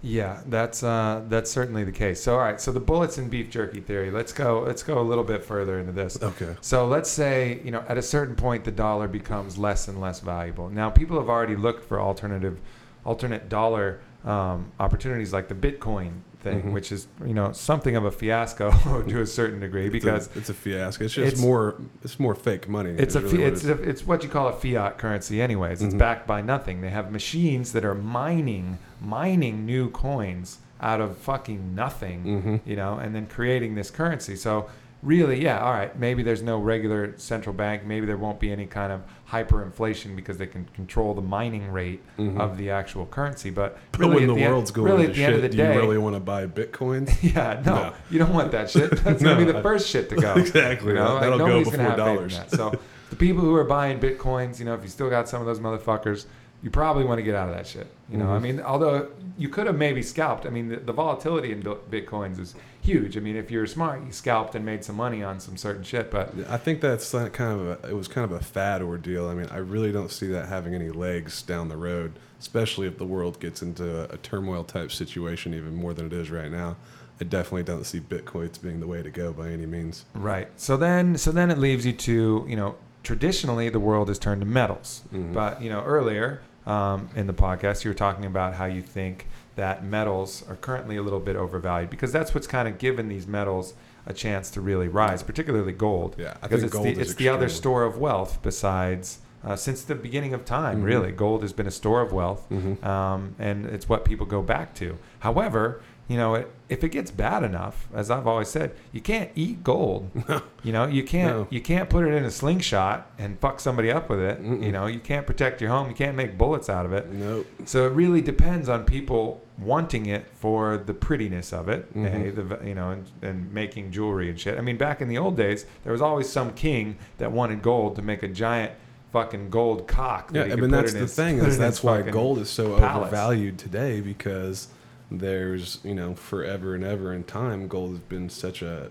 [0.00, 2.22] Yeah, that's uh, that's certainly the case.
[2.22, 4.10] So, all right, so the bullets and beef jerky theory.
[4.12, 4.60] Let's go.
[4.60, 6.22] Let's go a little bit further into this.
[6.22, 6.54] Okay.
[6.60, 10.20] So let's say you know at a certain point the dollar becomes less and less
[10.20, 10.68] valuable.
[10.68, 12.60] Now people have already looked for alternative,
[13.04, 16.72] alternate dollar um, opportunities like the Bitcoin thing, mm-hmm.
[16.72, 18.70] which is you know something of a fiasco
[19.08, 21.04] to a certain degree because it's a, it's a fiasco.
[21.06, 22.90] It's just it's, more it's more fake money.
[22.90, 25.82] It's a really it's a, it's what you call a fiat currency, anyways.
[25.82, 25.98] It's mm-hmm.
[25.98, 26.82] backed by nothing.
[26.82, 32.56] They have machines that are mining mining new coins out of fucking nothing, mm-hmm.
[32.68, 34.36] you know, and then creating this currency.
[34.36, 34.68] So
[35.02, 37.84] really, yeah, all right, maybe there's no regular central bank.
[37.84, 42.02] Maybe there won't be any kind of hyperinflation because they can control the mining rate
[42.16, 42.40] mm-hmm.
[42.40, 43.50] of the actual currency.
[43.50, 45.80] But, but really, when the, the world's end, going really to shit, do day, you
[45.80, 47.10] really want to buy Bitcoin?
[47.34, 48.90] yeah, no, no, you don't want that shit.
[49.04, 50.34] That's no, going to be the first shit to go.
[50.36, 50.88] exactly.
[50.88, 51.20] You know?
[51.20, 52.40] That'll like, go before dollars.
[52.48, 52.78] So
[53.10, 55.60] the people who are buying Bitcoins, you know, if you still got some of those
[55.60, 56.26] motherfuckers,
[56.62, 57.86] you probably want to get out of that shit.
[58.10, 58.32] You know, mm-hmm.
[58.32, 60.44] I mean, although you could have maybe scalped.
[60.46, 63.16] I mean, the, the, volatility in bitcoins is huge.
[63.16, 66.10] I mean, if you're smart, you scalped and made some money on some certain shit.
[66.10, 69.28] But I think that's kind of a, it was kind of a fad ordeal.
[69.28, 72.98] I mean, I really don't see that having any legs down the road, especially if
[72.98, 76.50] the world gets into a, a turmoil type situation even more than it is right
[76.50, 76.76] now.
[77.20, 80.04] I definitely don't see bitcoins being the way to go by any means.
[80.14, 80.48] Right.
[80.56, 84.40] So then, so then it leaves you to you know traditionally the world has turned
[84.40, 85.32] to metals, mm-hmm.
[85.32, 89.26] but you know earlier um, in the podcast, you were talking about how you think
[89.56, 93.26] that metals are currently a little bit overvalued because that's what's kind of given these
[93.26, 93.74] metals
[94.06, 96.14] a chance to really rise, particularly gold.
[96.18, 99.20] Yeah, I because it's the it's the other store of wealth besides.
[99.44, 100.84] Uh, since the beginning of time, mm-hmm.
[100.86, 102.84] really, gold has been a store of wealth, mm-hmm.
[102.84, 104.98] um, and it's what people go back to.
[105.20, 109.30] However, you know, it, if it gets bad enough, as I've always said, you can't
[109.34, 110.10] eat gold.
[110.62, 111.46] you know, you can't no.
[111.50, 114.42] you can't put it in a slingshot and fuck somebody up with it.
[114.42, 114.64] Mm-mm.
[114.64, 115.88] You know, you can't protect your home.
[115.88, 117.10] You can't make bullets out of it.
[117.12, 117.46] Nope.
[117.66, 122.06] So it really depends on people wanting it for the prettiness of it, mm-hmm.
[122.06, 124.56] eh, the, you know, and, and making jewelry and shit.
[124.56, 127.96] I mean, back in the old days, there was always some king that wanted gold
[127.96, 128.72] to make a giant
[129.12, 130.30] fucking gold cock.
[130.32, 133.08] yeah, I mean that's the his, thing is that's why gold is so palace.
[133.08, 134.68] overvalued today because
[135.10, 138.90] there's you know forever and ever in time gold has been such a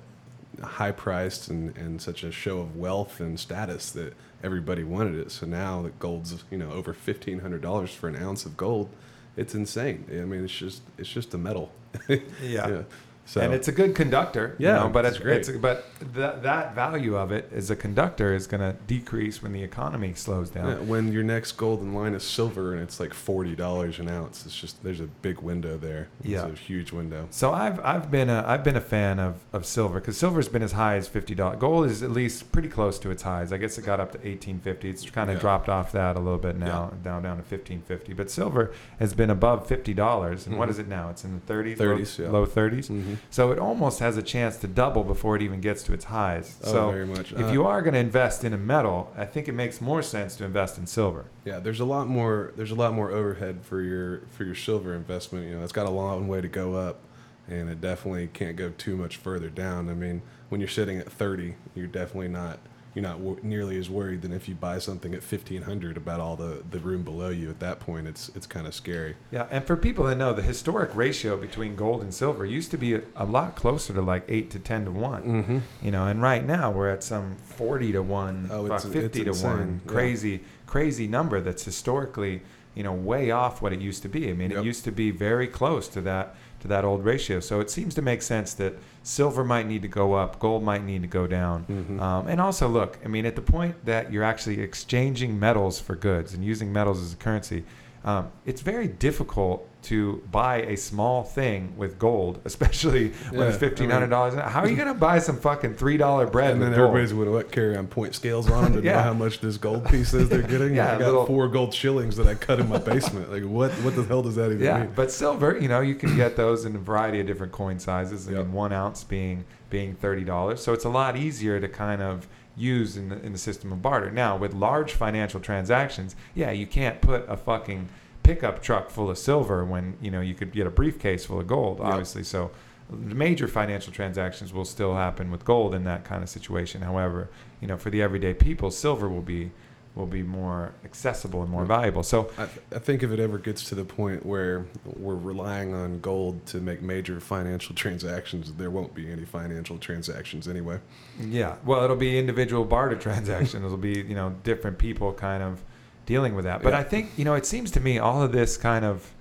[0.63, 5.31] high priced and, and such a show of wealth and status that everybody wanted it
[5.31, 8.89] so now that gold's you know over $1500 for an ounce of gold
[9.35, 11.71] it's insane i mean it's just it's just a metal
[12.09, 12.17] yeah.
[12.41, 12.81] yeah.
[13.27, 15.39] So, and it's a good conductor, yeah, you know, but it's, great.
[15.39, 19.51] It's, but that that value of it as a conductor is going to decrease when
[19.51, 20.69] the economy slows down.
[20.69, 24.45] Yeah, when your next golden line is silver and it's like forty dollars an ounce,
[24.45, 26.07] it's just there's a big window there.
[26.23, 27.27] Yeah, it's a huge window.
[27.29, 30.63] So I've I've been a I've been a fan of, of silver because silver's been
[30.63, 31.59] as high as fifty dollars.
[31.59, 33.51] Gold is at least pretty close to its highs.
[33.51, 34.89] I guess it got up to eighteen fifty.
[34.89, 35.41] It's kind of yeah.
[35.41, 37.03] dropped off that a little bit now, yeah.
[37.03, 38.13] down down to fifteen fifty.
[38.13, 40.59] But silver has been above fifty dollars, and mm-hmm.
[40.59, 41.09] what is it now?
[41.09, 42.87] It's in the thirties, thirties, low thirties.
[42.87, 43.16] Mm-hmm.
[43.29, 46.57] So it almost has a chance to double before it even gets to its highs.
[46.63, 47.31] Oh, so very much.
[47.31, 50.01] if uh, you are going to invest in a metal, I think it makes more
[50.01, 51.25] sense to invest in silver.
[51.45, 52.53] Yeah, there's a lot more.
[52.55, 55.47] There's a lot more overhead for your for your silver investment.
[55.47, 56.99] You know, it's got a long way to go up,
[57.47, 59.89] and it definitely can't go too much further down.
[59.89, 62.59] I mean, when you're sitting at 30, you're definitely not
[62.97, 66.35] you're not w- nearly as worried than if you buy something at 1500 about all
[66.35, 69.63] the, the room below you at that point it's it's kind of scary yeah and
[69.65, 73.03] for people that know the historic ratio between gold and silver used to be a,
[73.15, 75.59] a lot closer to like 8 to 10 to one mm-hmm.
[75.83, 79.41] you know and right now we're at some 40 to 1 oh, it's, 50 it's
[79.41, 80.37] to 1 crazy yeah.
[80.65, 82.41] crazy number that's historically
[82.73, 84.61] you know way off what it used to be i mean yep.
[84.61, 86.35] it used to be very close to that
[86.67, 87.39] to that old ratio.
[87.39, 90.83] So it seems to make sense that silver might need to go up, gold might
[90.83, 91.65] need to go down.
[91.69, 91.99] Mm-hmm.
[91.99, 95.95] Um, and also, look, I mean, at the point that you're actually exchanging metals for
[95.95, 97.63] goods and using metals as a currency,
[98.03, 103.57] um, it's very difficult to buy a small thing with gold, especially when yeah, it's
[103.57, 104.33] fifteen hundred dollars.
[104.33, 106.53] I mean, how are you going to buy some fucking three dollar bread?
[106.53, 108.93] And then everybody's going to what carry on point scales on them to yeah.
[108.93, 110.75] know how much this gold piece is they're getting.
[110.75, 113.31] yeah, I got little, four gold shillings that I cut in my basement.
[113.31, 113.71] Like what?
[113.83, 114.91] What the hell does that even yeah, mean?
[114.95, 118.27] but silver, you know, you can get those in a variety of different coin sizes.
[118.27, 118.45] I yep.
[118.45, 122.27] mean, one ounce being being thirty dollars, so it's a lot easier to kind of
[122.57, 124.11] use in the, in the system of barter.
[124.11, 127.89] Now, with large financial transactions, yeah, you can't put a fucking
[128.23, 131.47] pickup truck full of silver when you know you could get a briefcase full of
[131.47, 132.21] gold, obviously.
[132.21, 132.27] Yep.
[132.27, 132.51] So
[132.89, 136.81] major financial transactions will still happen with gold in that kind of situation.
[136.81, 137.29] However,
[137.61, 139.51] you know, for the everyday people, silver will be
[139.97, 142.03] will be more accessible and more valuable.
[142.03, 142.43] So I,
[142.75, 146.57] I, think if it ever gets to the point where we're relying on gold to
[146.59, 150.79] make major financial transactions, there won't be any financial transactions anyway.
[151.19, 153.65] Yeah, well, it'll be individual barter transactions.
[153.65, 155.63] it'll be you know different people kind of
[156.05, 156.61] dealing with that.
[156.61, 156.79] But yeah.
[156.79, 159.11] I think you know it seems to me all of this kind of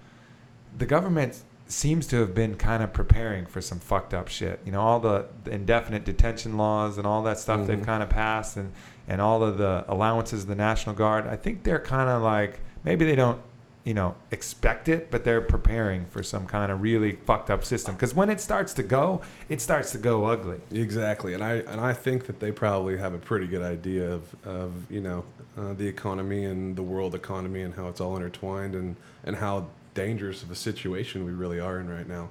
[0.76, 4.60] the government seems to have been kind of preparing for some fucked up shit.
[4.64, 7.66] You know, all the, indefinite detention laws and all that stuff mm-hmm.
[7.66, 8.72] they've kind of passed, and
[9.08, 11.26] and all of the allowances of the National Guard.
[11.26, 13.40] I think they're kind of like maybe they don't
[13.86, 17.94] you know expect it but they're preparing for some kind of really fucked up system
[17.94, 21.80] because when it starts to go it starts to go ugly exactly and i and
[21.80, 25.24] i think that they probably have a pretty good idea of of you know
[25.56, 29.64] uh, the economy and the world economy and how it's all intertwined and and how
[29.94, 32.28] dangerous of a situation we really are in right now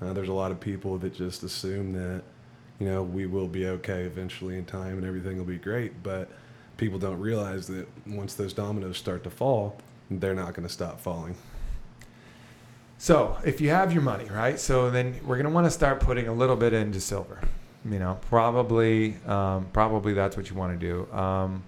[0.00, 2.22] uh, there's a lot of people that just assume that
[2.80, 6.28] you know we will be okay eventually in time and everything will be great but
[6.76, 9.76] people don't realize that once those dominoes start to fall
[10.10, 11.34] they're not going to stop falling.
[12.98, 14.60] So, if you have your money, right?
[14.60, 17.40] So then we're going to want to start putting a little bit into silver.
[17.90, 21.12] You know, probably, um, probably that's what you want to do.
[21.16, 21.64] Um,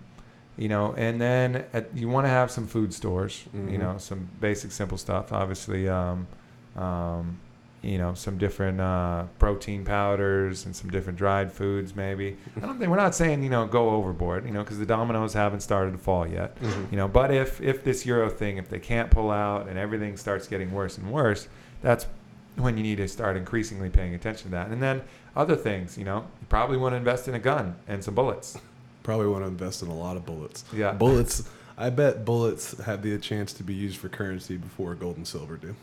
[0.56, 3.72] you know, and then at, you want to have some food stores, Mhm.
[3.72, 5.32] you know, some basic simple stuff.
[5.32, 6.28] Obviously, um,
[6.76, 7.40] um,
[7.84, 11.94] you know, some different uh, protein powders and some different dried foods.
[11.94, 14.86] Maybe I don't think we're not saying you know go overboard, you know, because the
[14.86, 16.90] dominoes haven't started to fall yet, Mhm.
[16.90, 17.08] you know.
[17.08, 20.72] But if if this euro thing, if they can't pull out and everything starts getting
[20.72, 21.48] worse and worse,
[21.82, 22.06] that's
[22.56, 24.68] when you need to start increasingly paying attention to that.
[24.68, 25.02] And then
[25.36, 28.56] other things, you know, you probably want to invest in a gun and some bullets.
[29.02, 30.64] Probably want to invest in a lot of bullets.
[30.72, 30.92] Yeah.
[30.92, 31.42] Bullets.
[31.76, 35.56] I bet bullets have the chance to be used for currency before gold and silver
[35.56, 35.74] do.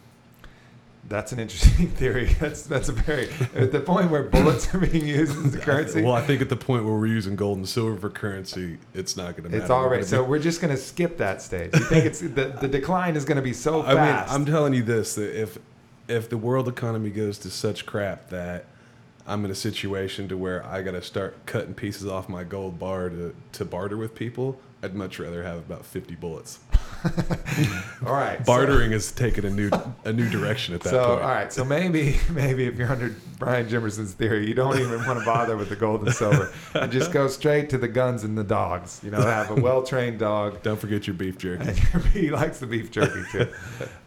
[1.07, 2.33] That's an interesting theory.
[2.39, 6.01] That's that's a very at the point where bullets are being used as a currency.
[6.01, 9.17] Well, I think at the point where we're using gold and silver for currency, it's
[9.17, 9.61] not going to matter.
[9.61, 11.71] it's all We're So be- we're just going to skip that stage.
[11.73, 14.31] You think it's the, the decline is going to be so I mean, fast?
[14.33, 15.57] I'm telling you this: that if
[16.07, 18.65] if the world economy goes to such crap that
[19.27, 22.79] I'm in a situation to where I got to start cutting pieces off my gold
[22.79, 26.59] bar to to barter with people, I'd much rather have about 50 bullets.
[28.05, 28.37] all right.
[28.39, 29.69] so- Bartering has taken a new
[30.05, 31.21] a new direction at that So, point.
[31.21, 35.19] all right, so maybe maybe if you're under Brian Jimerson's theory, you don't even want
[35.19, 38.37] to bother with the gold and silver, and just go straight to the guns and
[38.37, 39.01] the dogs.
[39.03, 41.69] You know, have a well-trained dog, Don't forget your beef jerky.
[41.93, 43.47] and he likes the beef jerky too.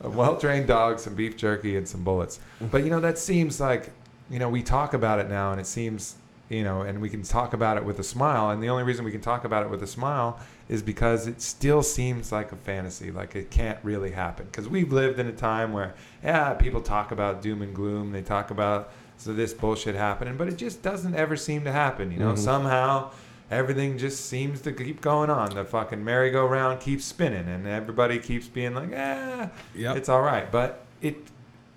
[0.02, 2.38] A well-trained dog, some beef jerky, and some bullets.
[2.60, 3.90] But you know, that seems like
[4.30, 6.14] you know we talk about it now, and it seems
[6.48, 8.50] you know, and we can talk about it with a smile.
[8.50, 11.40] And the only reason we can talk about it with a smile is because it
[11.40, 14.46] still seems like a fantasy, like it can't really happen.
[14.46, 18.22] Because we've lived in a time where, yeah, people talk about doom and gloom, they
[18.22, 22.10] talk about so this bullshit happening, but it just doesn't ever seem to happen.
[22.10, 22.38] You know, Mhm.
[22.38, 23.10] somehow
[23.50, 25.54] everything just seems to keep going on.
[25.54, 29.96] The fucking merry-go-round keeps spinning, and everybody keeps being like, ah, Yep.
[29.96, 30.50] it's all right.
[30.50, 31.16] But it,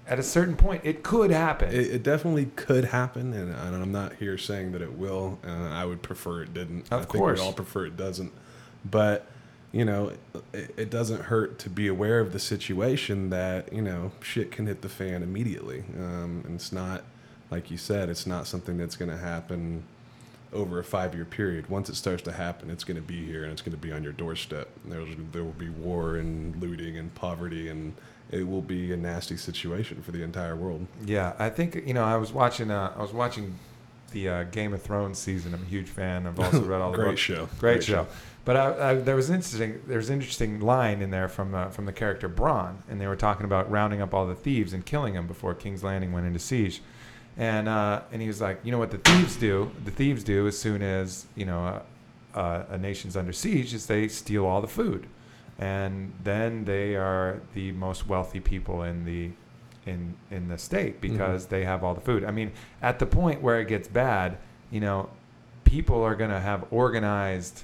[0.08, 1.70] at a certain point, it could happen.
[1.70, 5.40] It, it definitely could happen, and, and I'm not here saying that it will.
[5.44, 6.92] And I would prefer it didn't.
[6.92, 7.40] Of I think course.
[7.40, 8.32] we all prefer it doesn't.
[8.90, 9.28] But
[9.72, 10.14] you know,
[10.54, 14.68] it, it doesn't hurt to be aware of the situation that you know shit can
[14.68, 15.84] hit the fan immediately.
[15.98, 17.04] Um, and it's not
[17.52, 19.84] like you said, it's not something that's going to happen
[20.54, 21.70] over a five-year period.
[21.70, 23.92] Once it starts to happen, it's going to be here and it's going to be
[23.92, 24.70] on your doorstep.
[24.86, 27.94] There's, there will be war and looting and poverty, and
[28.32, 30.86] it will be a nasty situation for the entire world.
[31.06, 32.04] Yeah, I think you know.
[32.04, 32.72] I was watching.
[32.72, 33.58] Uh, I was watching
[34.12, 35.54] the uh, Game of Thrones season.
[35.54, 36.28] I'm a huge fan.
[36.28, 37.22] I've also read all the Great books.
[37.22, 37.50] show.
[37.60, 38.08] Great, show.
[38.46, 39.82] But I, I, there was an interesting.
[39.88, 43.16] There's an interesting line in there from uh, from the character Bronn, and they were
[43.18, 46.40] talking about rounding up all the thieves and killing them before King's Landing went into
[46.40, 46.82] siege.
[47.38, 49.70] And uh, and he was like, you know what the thieves do?
[49.86, 51.84] The thieves do as soon as you know
[52.34, 55.08] uh, uh, a nation's under siege is they steal all the food,
[55.60, 59.32] and then they are the most wealthy people in the
[59.86, 61.14] in in the state mm-hmm.
[61.14, 62.24] because they have all the food.
[62.24, 64.38] I mean, at the point where it gets bad,
[64.70, 65.10] you know,
[65.64, 67.64] people are going to have organized,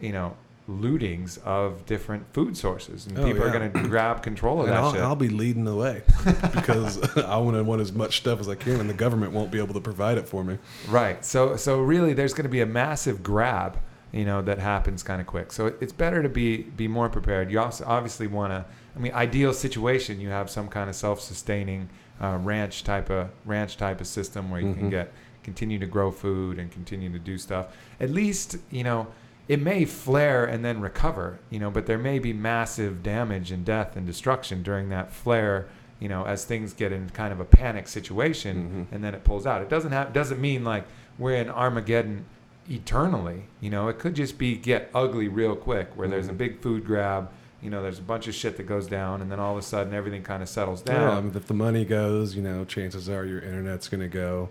[0.00, 0.36] you know,
[0.68, 4.76] lootings of different food sources, and Oh, people are going to grab control of And
[4.76, 5.00] that I'll, shit.
[5.00, 6.02] I'll be leading the way
[6.54, 9.50] because I want to want as much stuff as I can, and the government won't
[9.50, 10.58] be able to provide it for me.
[10.88, 11.24] Right.
[11.24, 13.78] So so really, there's going to be a massive grab,
[14.12, 15.52] you know, that happens kind of quick.
[15.52, 17.50] So it's better to be be more prepared.
[17.50, 18.64] You also obviously want to.
[18.96, 21.88] I mean, ideal situation, you have some kind of self-sustaining
[22.20, 24.90] uh, ranch type of ranch type of system where you can Mhm.
[24.90, 25.12] get
[25.44, 27.66] continue to grow food and continue to do stuff.
[28.00, 29.08] At least you know.
[29.46, 33.64] It may flare and then recover, you know, but there may be massive damage and
[33.64, 35.68] death and destruction during that flare,
[36.00, 38.94] you know, as things get in kind of a panic situation Mhm.
[38.94, 39.62] and then it pulls out.
[39.62, 40.84] It doesn't have doesn't mean like
[41.18, 42.26] we're in Armageddon
[42.68, 43.44] eternally.
[43.60, 46.38] You know, it could just be get ugly real quick where there's a Mhm.
[46.38, 47.30] big food grab.
[47.62, 49.62] You know, there's a bunch of shit that goes down, and then all of a
[49.62, 51.16] sudden everything kind of settles Yeah, down.
[51.16, 54.48] I mean, if the money goes, you know, chances are your internet's going to go,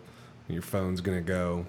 [0.49, 1.65] your phone's going to go,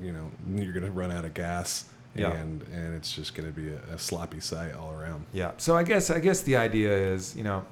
[0.00, 2.30] you know, you're going to run out of gas, Yeah.
[2.32, 5.24] and and it's just going to be a, a sloppy sight all around.
[5.32, 5.52] Yeah.
[5.56, 7.64] So I guess I guess the idea is, you know,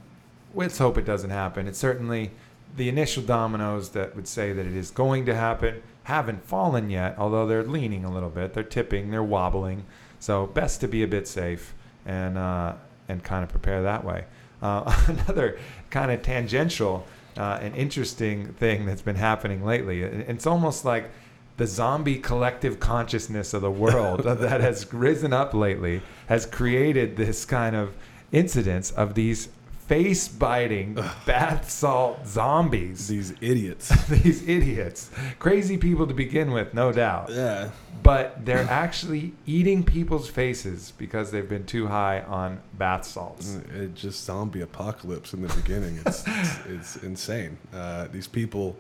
[0.54, 1.68] let's hope it doesn't happen.
[1.68, 2.32] It's certainly
[2.76, 7.14] the initial dominoes that would say that it is going to happen haven't fallen yet,
[7.18, 8.52] although they're leaning a little bit.
[8.52, 9.84] They're tipping, they're wobbling.
[10.18, 11.72] So best to be a bit safe
[12.04, 12.74] and uh,
[13.08, 14.24] and kind of prepare that way.
[14.60, 15.58] Uh, another
[15.90, 20.02] kind of tangential uh, and interesting thing that's been happening lately.
[20.02, 21.10] It's almost like
[21.58, 27.44] the zombie collective consciousness of the world that has risen up lately has created this
[27.44, 27.94] kind of
[28.32, 29.48] incidence of these
[29.90, 30.94] face biting
[31.26, 33.08] bath salt zombies.
[33.08, 33.88] These idiots.
[34.08, 35.10] These idiots,
[35.40, 37.28] crazy people to begin with, no doubt.
[37.30, 37.70] yeah.
[38.00, 43.56] But they're actually eating people's faces because they've been too high on bath salts.
[43.74, 45.98] It just zombie apocalypse in the beginning.
[46.06, 47.58] It's it's, it's insane.
[47.74, 48.76] Uh, these people,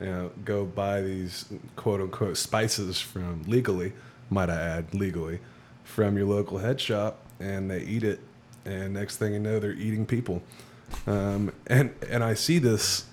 [0.00, 1.44] you know, go buy these
[1.76, 3.92] quote unquote spices from legally,
[4.30, 5.40] might I add, legally,
[5.84, 8.20] from your local head shop and they eat it,
[8.66, 10.42] and next thing you know, they're eating people.
[11.06, 13.04] Um, and and I see this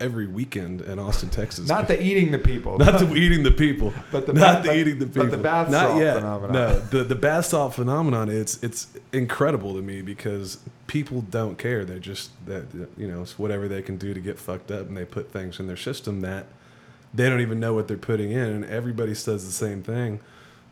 [0.00, 1.68] every weekend in Austin, Texas.
[1.68, 2.76] Not the eating the people.
[2.76, 3.92] Not the eating the people.
[4.10, 5.22] But the not ba- the eating the people.
[5.24, 6.16] But the bath not salt yet.
[6.16, 6.52] phenomenon.
[6.52, 8.28] No, the the bath salt phenomenon.
[8.28, 11.84] It's it's incredible to me because people don't care.
[11.84, 12.64] They're just that
[12.96, 15.60] you know it's whatever they can do to get fucked up, and they put things
[15.60, 16.46] in their system that
[17.14, 20.20] they don't even know what they're putting in, and everybody says the same thing.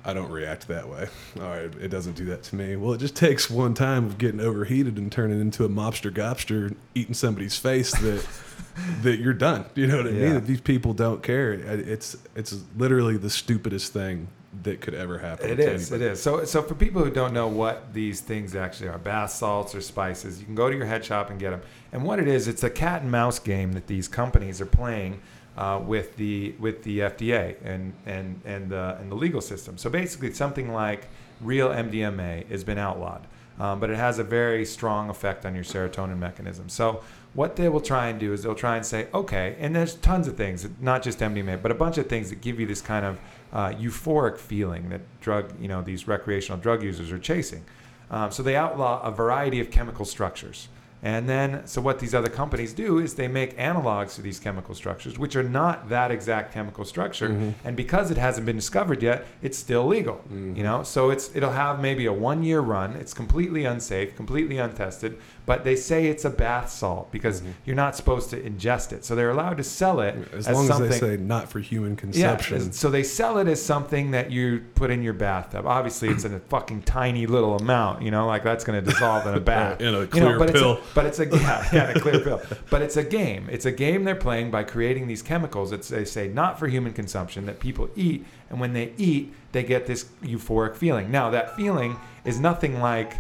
[0.05, 1.09] I don't react that way.
[1.41, 2.77] All right, it doesn't do that to me.
[2.77, 6.75] Well, it just takes one time of getting overheated and turning into a mobster gobster
[6.95, 8.27] eating somebody's face that
[9.03, 9.67] that you're done.
[9.75, 10.25] You know what I Yeah.
[10.25, 10.35] mean?
[10.35, 11.53] That these people don't care.
[11.53, 14.29] It's it's literally the stupidest thing
[14.63, 15.49] that could ever happen.
[15.51, 15.93] It to is.
[15.93, 16.11] Anybody.
[16.13, 16.23] is.
[16.23, 19.81] So, so for people who don't know what these things actually are, bath salts or
[19.81, 21.61] spices, you can go to your head shop and get them.
[21.93, 25.21] And what it is, it's a cat and mouse game that these companies are playing
[25.61, 29.77] uh, with the with the FDA and and and the and the legal system.
[29.77, 31.09] So basically, something like
[31.43, 33.27] real MDMA has been outlawed,
[33.59, 36.71] um, but it has a very strong effect on your serotonin mechanism.
[36.71, 37.03] So
[37.35, 40.27] what they will try and do is they'll try and say, okay, and there's tons
[40.27, 43.05] of things, not just MDMA, but a bunch of things that give you this kind
[43.05, 43.19] of
[43.53, 47.65] uh, euphoric feeling that drug, you know, these recreational drug users are chasing.
[48.11, 50.69] Um, so they outlaw a variety of chemical structures.
[51.03, 54.75] And then, so what these other companies do is they make analogs to these chemical
[54.75, 57.31] structures, which are not that exact chemical structure.
[57.31, 57.51] Mm-hmm.
[57.65, 60.17] And because it hasn't been discovered yet, it's still legal.
[60.17, 60.57] Mm-hmm.
[60.57, 62.97] You know, so it's it'll have maybe a one-year run.
[62.97, 65.19] It's completely unsafe, completely untested.
[65.51, 67.51] But they say it's a bath salt because mm-hmm.
[67.65, 69.05] you're not supposed to ingest it.
[69.05, 70.93] So they're allowed to sell it As, as long something.
[70.93, 72.69] as they say not for human consumption.
[72.69, 75.67] as- so they sell it as something that you put in your bathtub.
[75.67, 79.27] Obviously, it's in a fucking tiny little amount, you know, like that's going to dissolve
[79.27, 79.81] in a bath.
[79.81, 80.75] In a You know, clear but pill.
[80.75, 82.41] It's a, but it's a yeah, yeah, a clear pill.
[82.71, 83.49] But it's a game.
[83.51, 86.93] It's a game they're playing by creating these chemicals that they say not for human
[86.93, 91.11] consumption that people eat, and when they eat, they get this euphoric feeling.
[91.11, 93.15] Now that feeling is nothing like.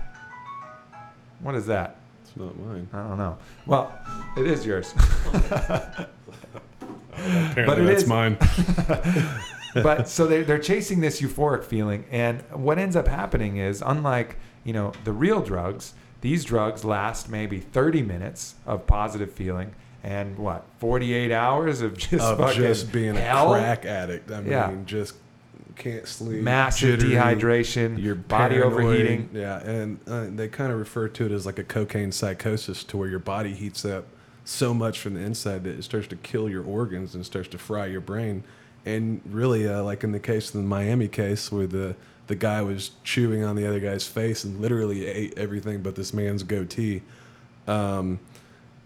[1.43, 1.97] What is that?
[2.31, 2.89] It's not mine.
[2.93, 3.37] I don't know.
[3.67, 3.93] Well,
[4.37, 4.95] it is yours.
[7.13, 8.39] Apparently, it that's is- mine.
[9.75, 14.37] but so they're, they're chasing this euphoric feeling and what ends up happening is unlike
[14.65, 19.73] you know the real drugs these drugs last maybe 30 minutes of positive feeling
[20.03, 24.31] and what 48 hours of just of fucking just being hell, a crack addict.
[24.33, 24.75] I mean, Yeah.
[24.87, 25.15] just
[25.81, 26.43] can't sleep.
[26.43, 28.73] massive jittery, dehydration Your body paranoid.
[28.85, 32.85] overheating Yeah, and uh, they kind of refer to it as like a cocaine psychosis,
[32.85, 34.05] to where your body heats up
[34.45, 37.59] so much from the inside that it starts to kill your organs and starts to
[37.59, 38.45] fry your brain.
[38.87, 41.97] And really, uh, like in the case of the Miami case, where the
[42.29, 46.15] the guy was chewing on the other guy's face and literally ate everything but this
[46.15, 47.03] man's goatee.
[47.67, 48.21] Um,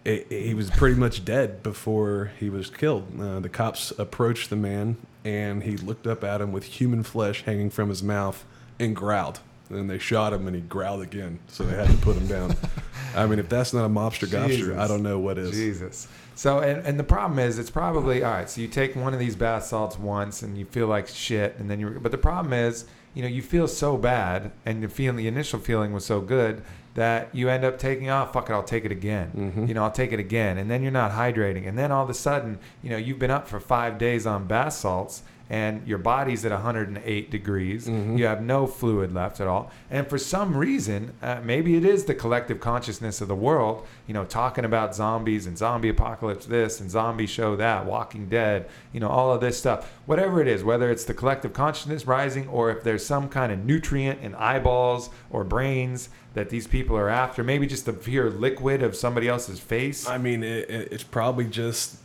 [0.03, 3.07] it, he was pretty much dead before he was killed.
[3.19, 7.43] Uh, the cops approached the man, and he looked up at him with human flesh
[7.43, 8.45] hanging from his mouth
[8.79, 9.39] and growled.
[9.69, 11.39] And they shot him, and he growled again.
[11.47, 12.55] So they had to put him down.
[13.15, 15.51] I mean, if that's not a mobster gobster, I don't know what is.
[15.51, 16.07] Jesus.
[16.35, 18.49] So, and, and the problem is, it's probably all right.
[18.49, 21.69] So you take one of these bath salts once, and you feel like shit, and
[21.69, 21.99] then you.
[21.99, 25.59] But the problem is, you know, you feel so bad, and the feeling, the initial
[25.59, 26.61] feeling was so good
[26.93, 28.31] that you end up taking off.
[28.33, 29.53] Fuck it, I'll take it again.
[29.57, 29.67] Mhm.
[29.67, 32.09] You know, I'll take it again, and then you're not hydrating, and then all of
[32.09, 35.23] a sudden, you know, you've been up for five days on bath salts.
[35.47, 37.87] And your body's at 108 degrees.
[37.87, 38.17] Mhm.
[38.17, 39.69] You have no fluid left at all.
[39.91, 44.15] And for some reason, uh, maybe it is the collective consciousness of the world, you
[44.15, 48.99] know, talking about zombies and zombie apocalypse this and zombie show that, Walking Dead, you
[48.99, 49.94] know, all of this stuff.
[50.05, 53.65] Whatever it is, whether it's the collective consciousness rising or if there's some kind of
[53.65, 58.83] nutrient in eyeballs or brains that these people are after, maybe just the pure liquid
[58.83, 60.07] of somebody else's face.
[60.07, 61.97] I mean, it, it, it's probably just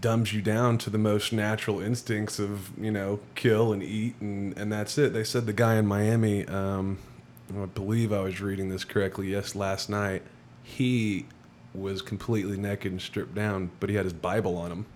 [0.00, 4.56] dumbs you down to the most natural instincts of you know kill and eat and
[4.58, 5.12] and that's it.
[5.12, 6.98] They said the guy in Miami, um,
[7.56, 9.28] I believe I was reading this correctly.
[9.28, 10.22] Yes, last night
[10.62, 11.26] he
[11.74, 14.86] was completely naked and stripped down, but he had his Bible on him.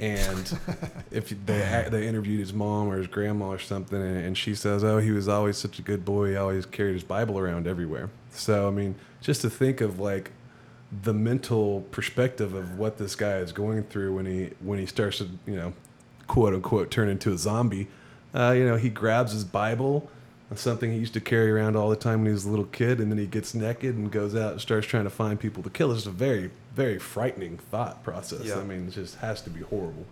[0.00, 0.58] And
[1.10, 4.82] if they they interviewed his mom or his grandma or something, and, and she says,
[4.82, 6.30] "Oh, he was always such a good boy.
[6.30, 10.32] He always carried his Bible around everywhere." So I mean, just to think of like
[11.02, 15.18] the mental perspective of what this guy is going through when he when he starts
[15.18, 15.74] to you know
[16.26, 17.88] quote unquote turn into a zombie.
[18.34, 20.08] Uh, you know, he grabs his Bible,
[20.58, 22.98] something he used to carry around all the time when he was a little kid,
[23.00, 25.70] and then he gets naked and goes out and starts trying to find people to
[25.70, 25.92] kill.
[25.92, 28.44] It's a very very frightening thought process.
[28.44, 28.58] Yeah.
[28.58, 30.06] I mean, it just has to be horrible.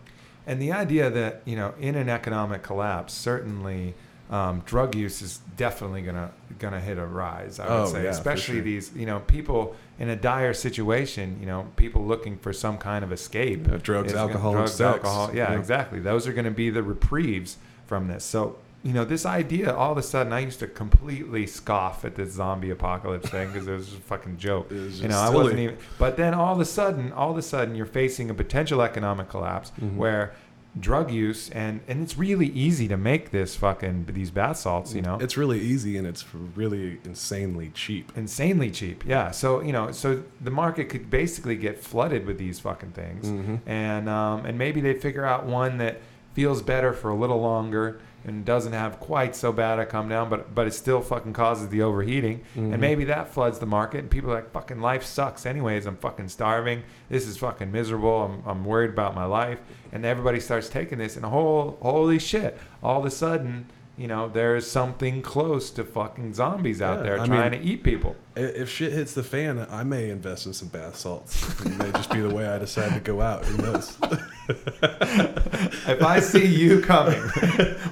[0.46, 3.94] And the idea that you know, in an economic collapse, certainly
[4.30, 7.58] um, drug use is definitely gonna gonna hit a rise.
[7.58, 8.64] I would Oh, say, yeah, especially sure.
[8.64, 11.36] these you know people in a dire situation.
[11.40, 13.66] You know, people looking for some kind of escape.
[13.70, 14.96] Uh, drugs, alcohol, drugs, sex.
[14.96, 15.30] alcohol.
[15.34, 15.58] Yeah, Yeah.
[15.58, 15.98] exactly.
[16.00, 18.22] Those are going to be the reprieves from this.
[18.24, 22.14] So you know, this idea all of a sudden, I used to completely scoff at
[22.14, 24.70] this zombie apocalypse thing because it was a fucking joke.
[24.70, 25.78] You know, I wasn't even.
[25.98, 29.28] But then all of a sudden, all of a sudden, you're facing a potential economic
[29.28, 29.96] collapse mm-hmm.
[29.96, 30.34] where
[30.78, 35.00] drug use and and it's really easy to make this fucking these bath salts you
[35.00, 36.24] know it's really easy and it's
[36.54, 41.82] really insanely cheap insanely cheap yeah so you know so the market could basically get
[41.82, 43.56] flooded with these fucking things mm-hmm.
[43.68, 46.00] and um and maybe they figure out one that
[46.34, 50.28] feels better for a little longer and doesn't have quite so bad a come down,
[50.28, 52.72] but but it still fucking causes the overheating, mm-hmm.
[52.72, 55.86] and maybe that floods the market, and people are like, fucking life sucks anyways.
[55.86, 56.82] I'm fucking starving.
[57.08, 58.22] This is fucking miserable.
[58.22, 59.60] I'm I'm worried about my life,
[59.92, 63.66] and everybody starts taking this, and whole holy shit, all of a sudden
[63.98, 67.66] you know, there's something close to fucking zombies out yeah, there I trying mean, to
[67.66, 68.14] eat people.
[68.36, 71.60] If shit hits the fan, I may invest in some bath salts.
[71.60, 73.44] It may just be the way I decide to go out.
[73.44, 73.98] Who knows?
[74.48, 77.20] if I see you coming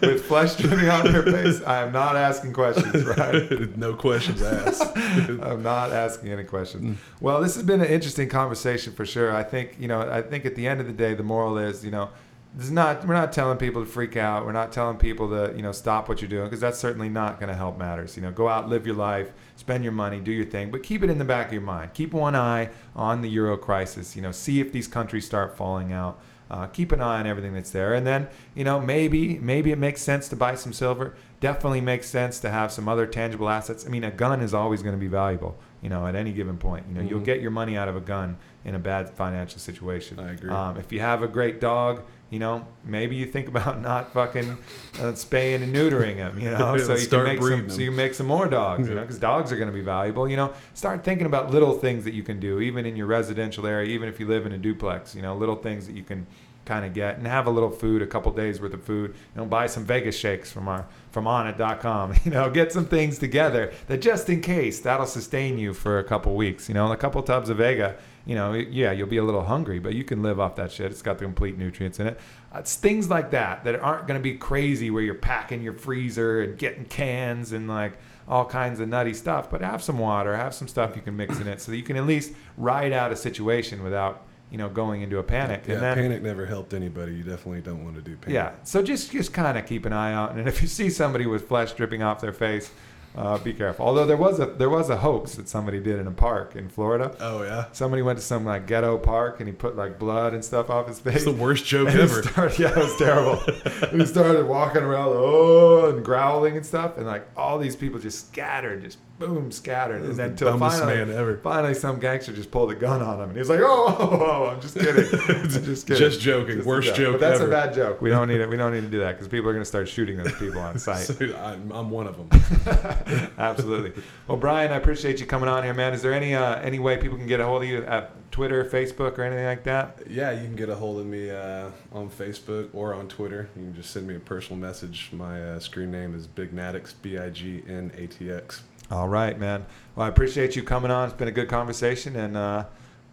[0.01, 3.51] with flesh dripping on your face, I am not asking questions, right?
[3.77, 4.97] no questions asked.
[4.97, 6.97] I'm not asking any questions.
[6.97, 6.97] Mm.
[7.21, 9.35] Well, this has been an interesting conversation for sure.
[9.35, 11.85] I think, you know, I think at the end of the day, the moral is,
[11.85, 12.09] you know,
[12.57, 15.55] this is not we're not telling people to freak out we're not telling people to
[15.55, 18.23] you know stop what you're doing because that's certainly not going to help matters you
[18.23, 21.11] know go out live your life spend your money do your thing but keep it
[21.11, 24.33] in the back of your mind keep one eye on the euro crisis you know
[24.33, 26.19] see if these countries start falling out
[26.51, 27.95] uh, keep an eye on everything that's there.
[27.95, 31.15] And then you know maybe maybe it makes sense to buy some silver.
[31.41, 33.85] Definitely makes sense to have some other tangible assets.
[33.87, 36.59] I mean a gun is always going to be valuable you know at any given
[36.59, 36.87] point.
[36.89, 37.11] You know mm-hmm.
[37.11, 40.19] you'll get your money out of a gun in a bad financial situation.
[40.19, 40.51] I agree.
[40.51, 44.59] Um, if you have a great dog you know, maybe you think about not fucking
[45.01, 47.71] uh, spaying and neutering them, you know, so you can make some, them.
[47.71, 50.29] so you make some more dogs, you know, because dogs are going to be valuable.
[50.29, 53.67] You know, start thinking about little things that you can do, even in your residential
[53.67, 55.15] area, even if you live in a duplex.
[55.15, 56.27] You know, little things that you can
[56.65, 59.13] kind of get and have a little food, a couple days worth of food.
[59.13, 62.15] You know, buy some Vega's shakes from our from Onnit.com.
[62.25, 66.05] You know, get some things together that just in case that'll sustain you for a
[66.05, 66.69] couple weeks.
[66.69, 67.97] You know, a couple tubs of Vega
[68.27, 70.91] you know, yeah, you'll be a little hungry, but you can live off that shit.
[70.91, 72.21] It's got the complete nutrients in it.
[72.53, 75.73] Uh, it's things like that that aren't going to be crazy where you're packing your
[75.73, 77.97] freezer and getting cans and like
[78.29, 79.49] all kinds of nutty stuff.
[79.49, 81.85] But have some water, have some stuff you can mix in it so that you
[81.85, 85.63] can at least ride out a situation without you know going into a panic.
[85.65, 87.15] Yeah, and then, panic never helped anybody.
[87.15, 88.35] You definitely don't want to do panic.
[88.35, 91.27] Yeah, so just just kind of keep an eye out, and if you see somebody
[91.27, 92.73] with flesh dripping off their face
[93.17, 93.87] uh, be careful.
[93.87, 96.69] Although there was a there was a hoax that somebody did in a park in
[96.69, 97.17] Florida.
[97.21, 97.67] Oh yeah.
[97.73, 100.87] Somebody went to some like ghetto park and he put like blood and stuff off
[100.89, 101.17] his face.
[101.17, 102.23] It's the worst joke ever.
[102.23, 103.43] Started, yeah, it was terrible.
[103.91, 107.99] and he started walking around, oh, and growling and stuff, and like all these people
[107.99, 110.03] just scattered, just boom, scattered.
[110.03, 113.49] And then until finally, finally, some gangster just pulled a gun on him, and he's
[113.49, 116.97] like, "Oh, oh, oh I'm just kidding, I'm just kidding, just joking, just worst joke.
[116.97, 117.13] joke.
[117.15, 117.49] But that's ever.
[117.49, 118.03] a bad joke.
[118.03, 118.49] We don't need it.
[118.49, 120.61] We don't need to do that because people are going to start shooting those people
[120.61, 121.07] on sight.
[121.07, 123.31] so I'm, I'm, one of them.
[123.39, 124.03] Absolutely.
[124.29, 125.93] Well, Brian, I appreciate you coming on here, man.
[125.95, 128.65] Is there any uh, any way people can get a hold of you at Twitter,
[128.65, 129.99] Facebook, or anything like that?
[130.11, 133.49] Yeah, you can get a hold of me uh, on Facebook or on Twitter.
[133.57, 135.11] You can just send me a personal message.
[135.13, 138.63] My uh, screen name is Big Natix, B I G N A T X.
[138.91, 139.67] All right, man.
[139.95, 141.09] Well, I appreciate you coming on.
[141.09, 142.65] It's been a good conversation, and uh,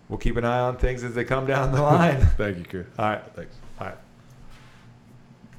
[0.09, 2.21] we'll keep an eye on things as they come down the line.
[2.37, 2.87] Thank you, Chris.
[2.99, 3.23] All right.
[3.35, 3.55] Thanks.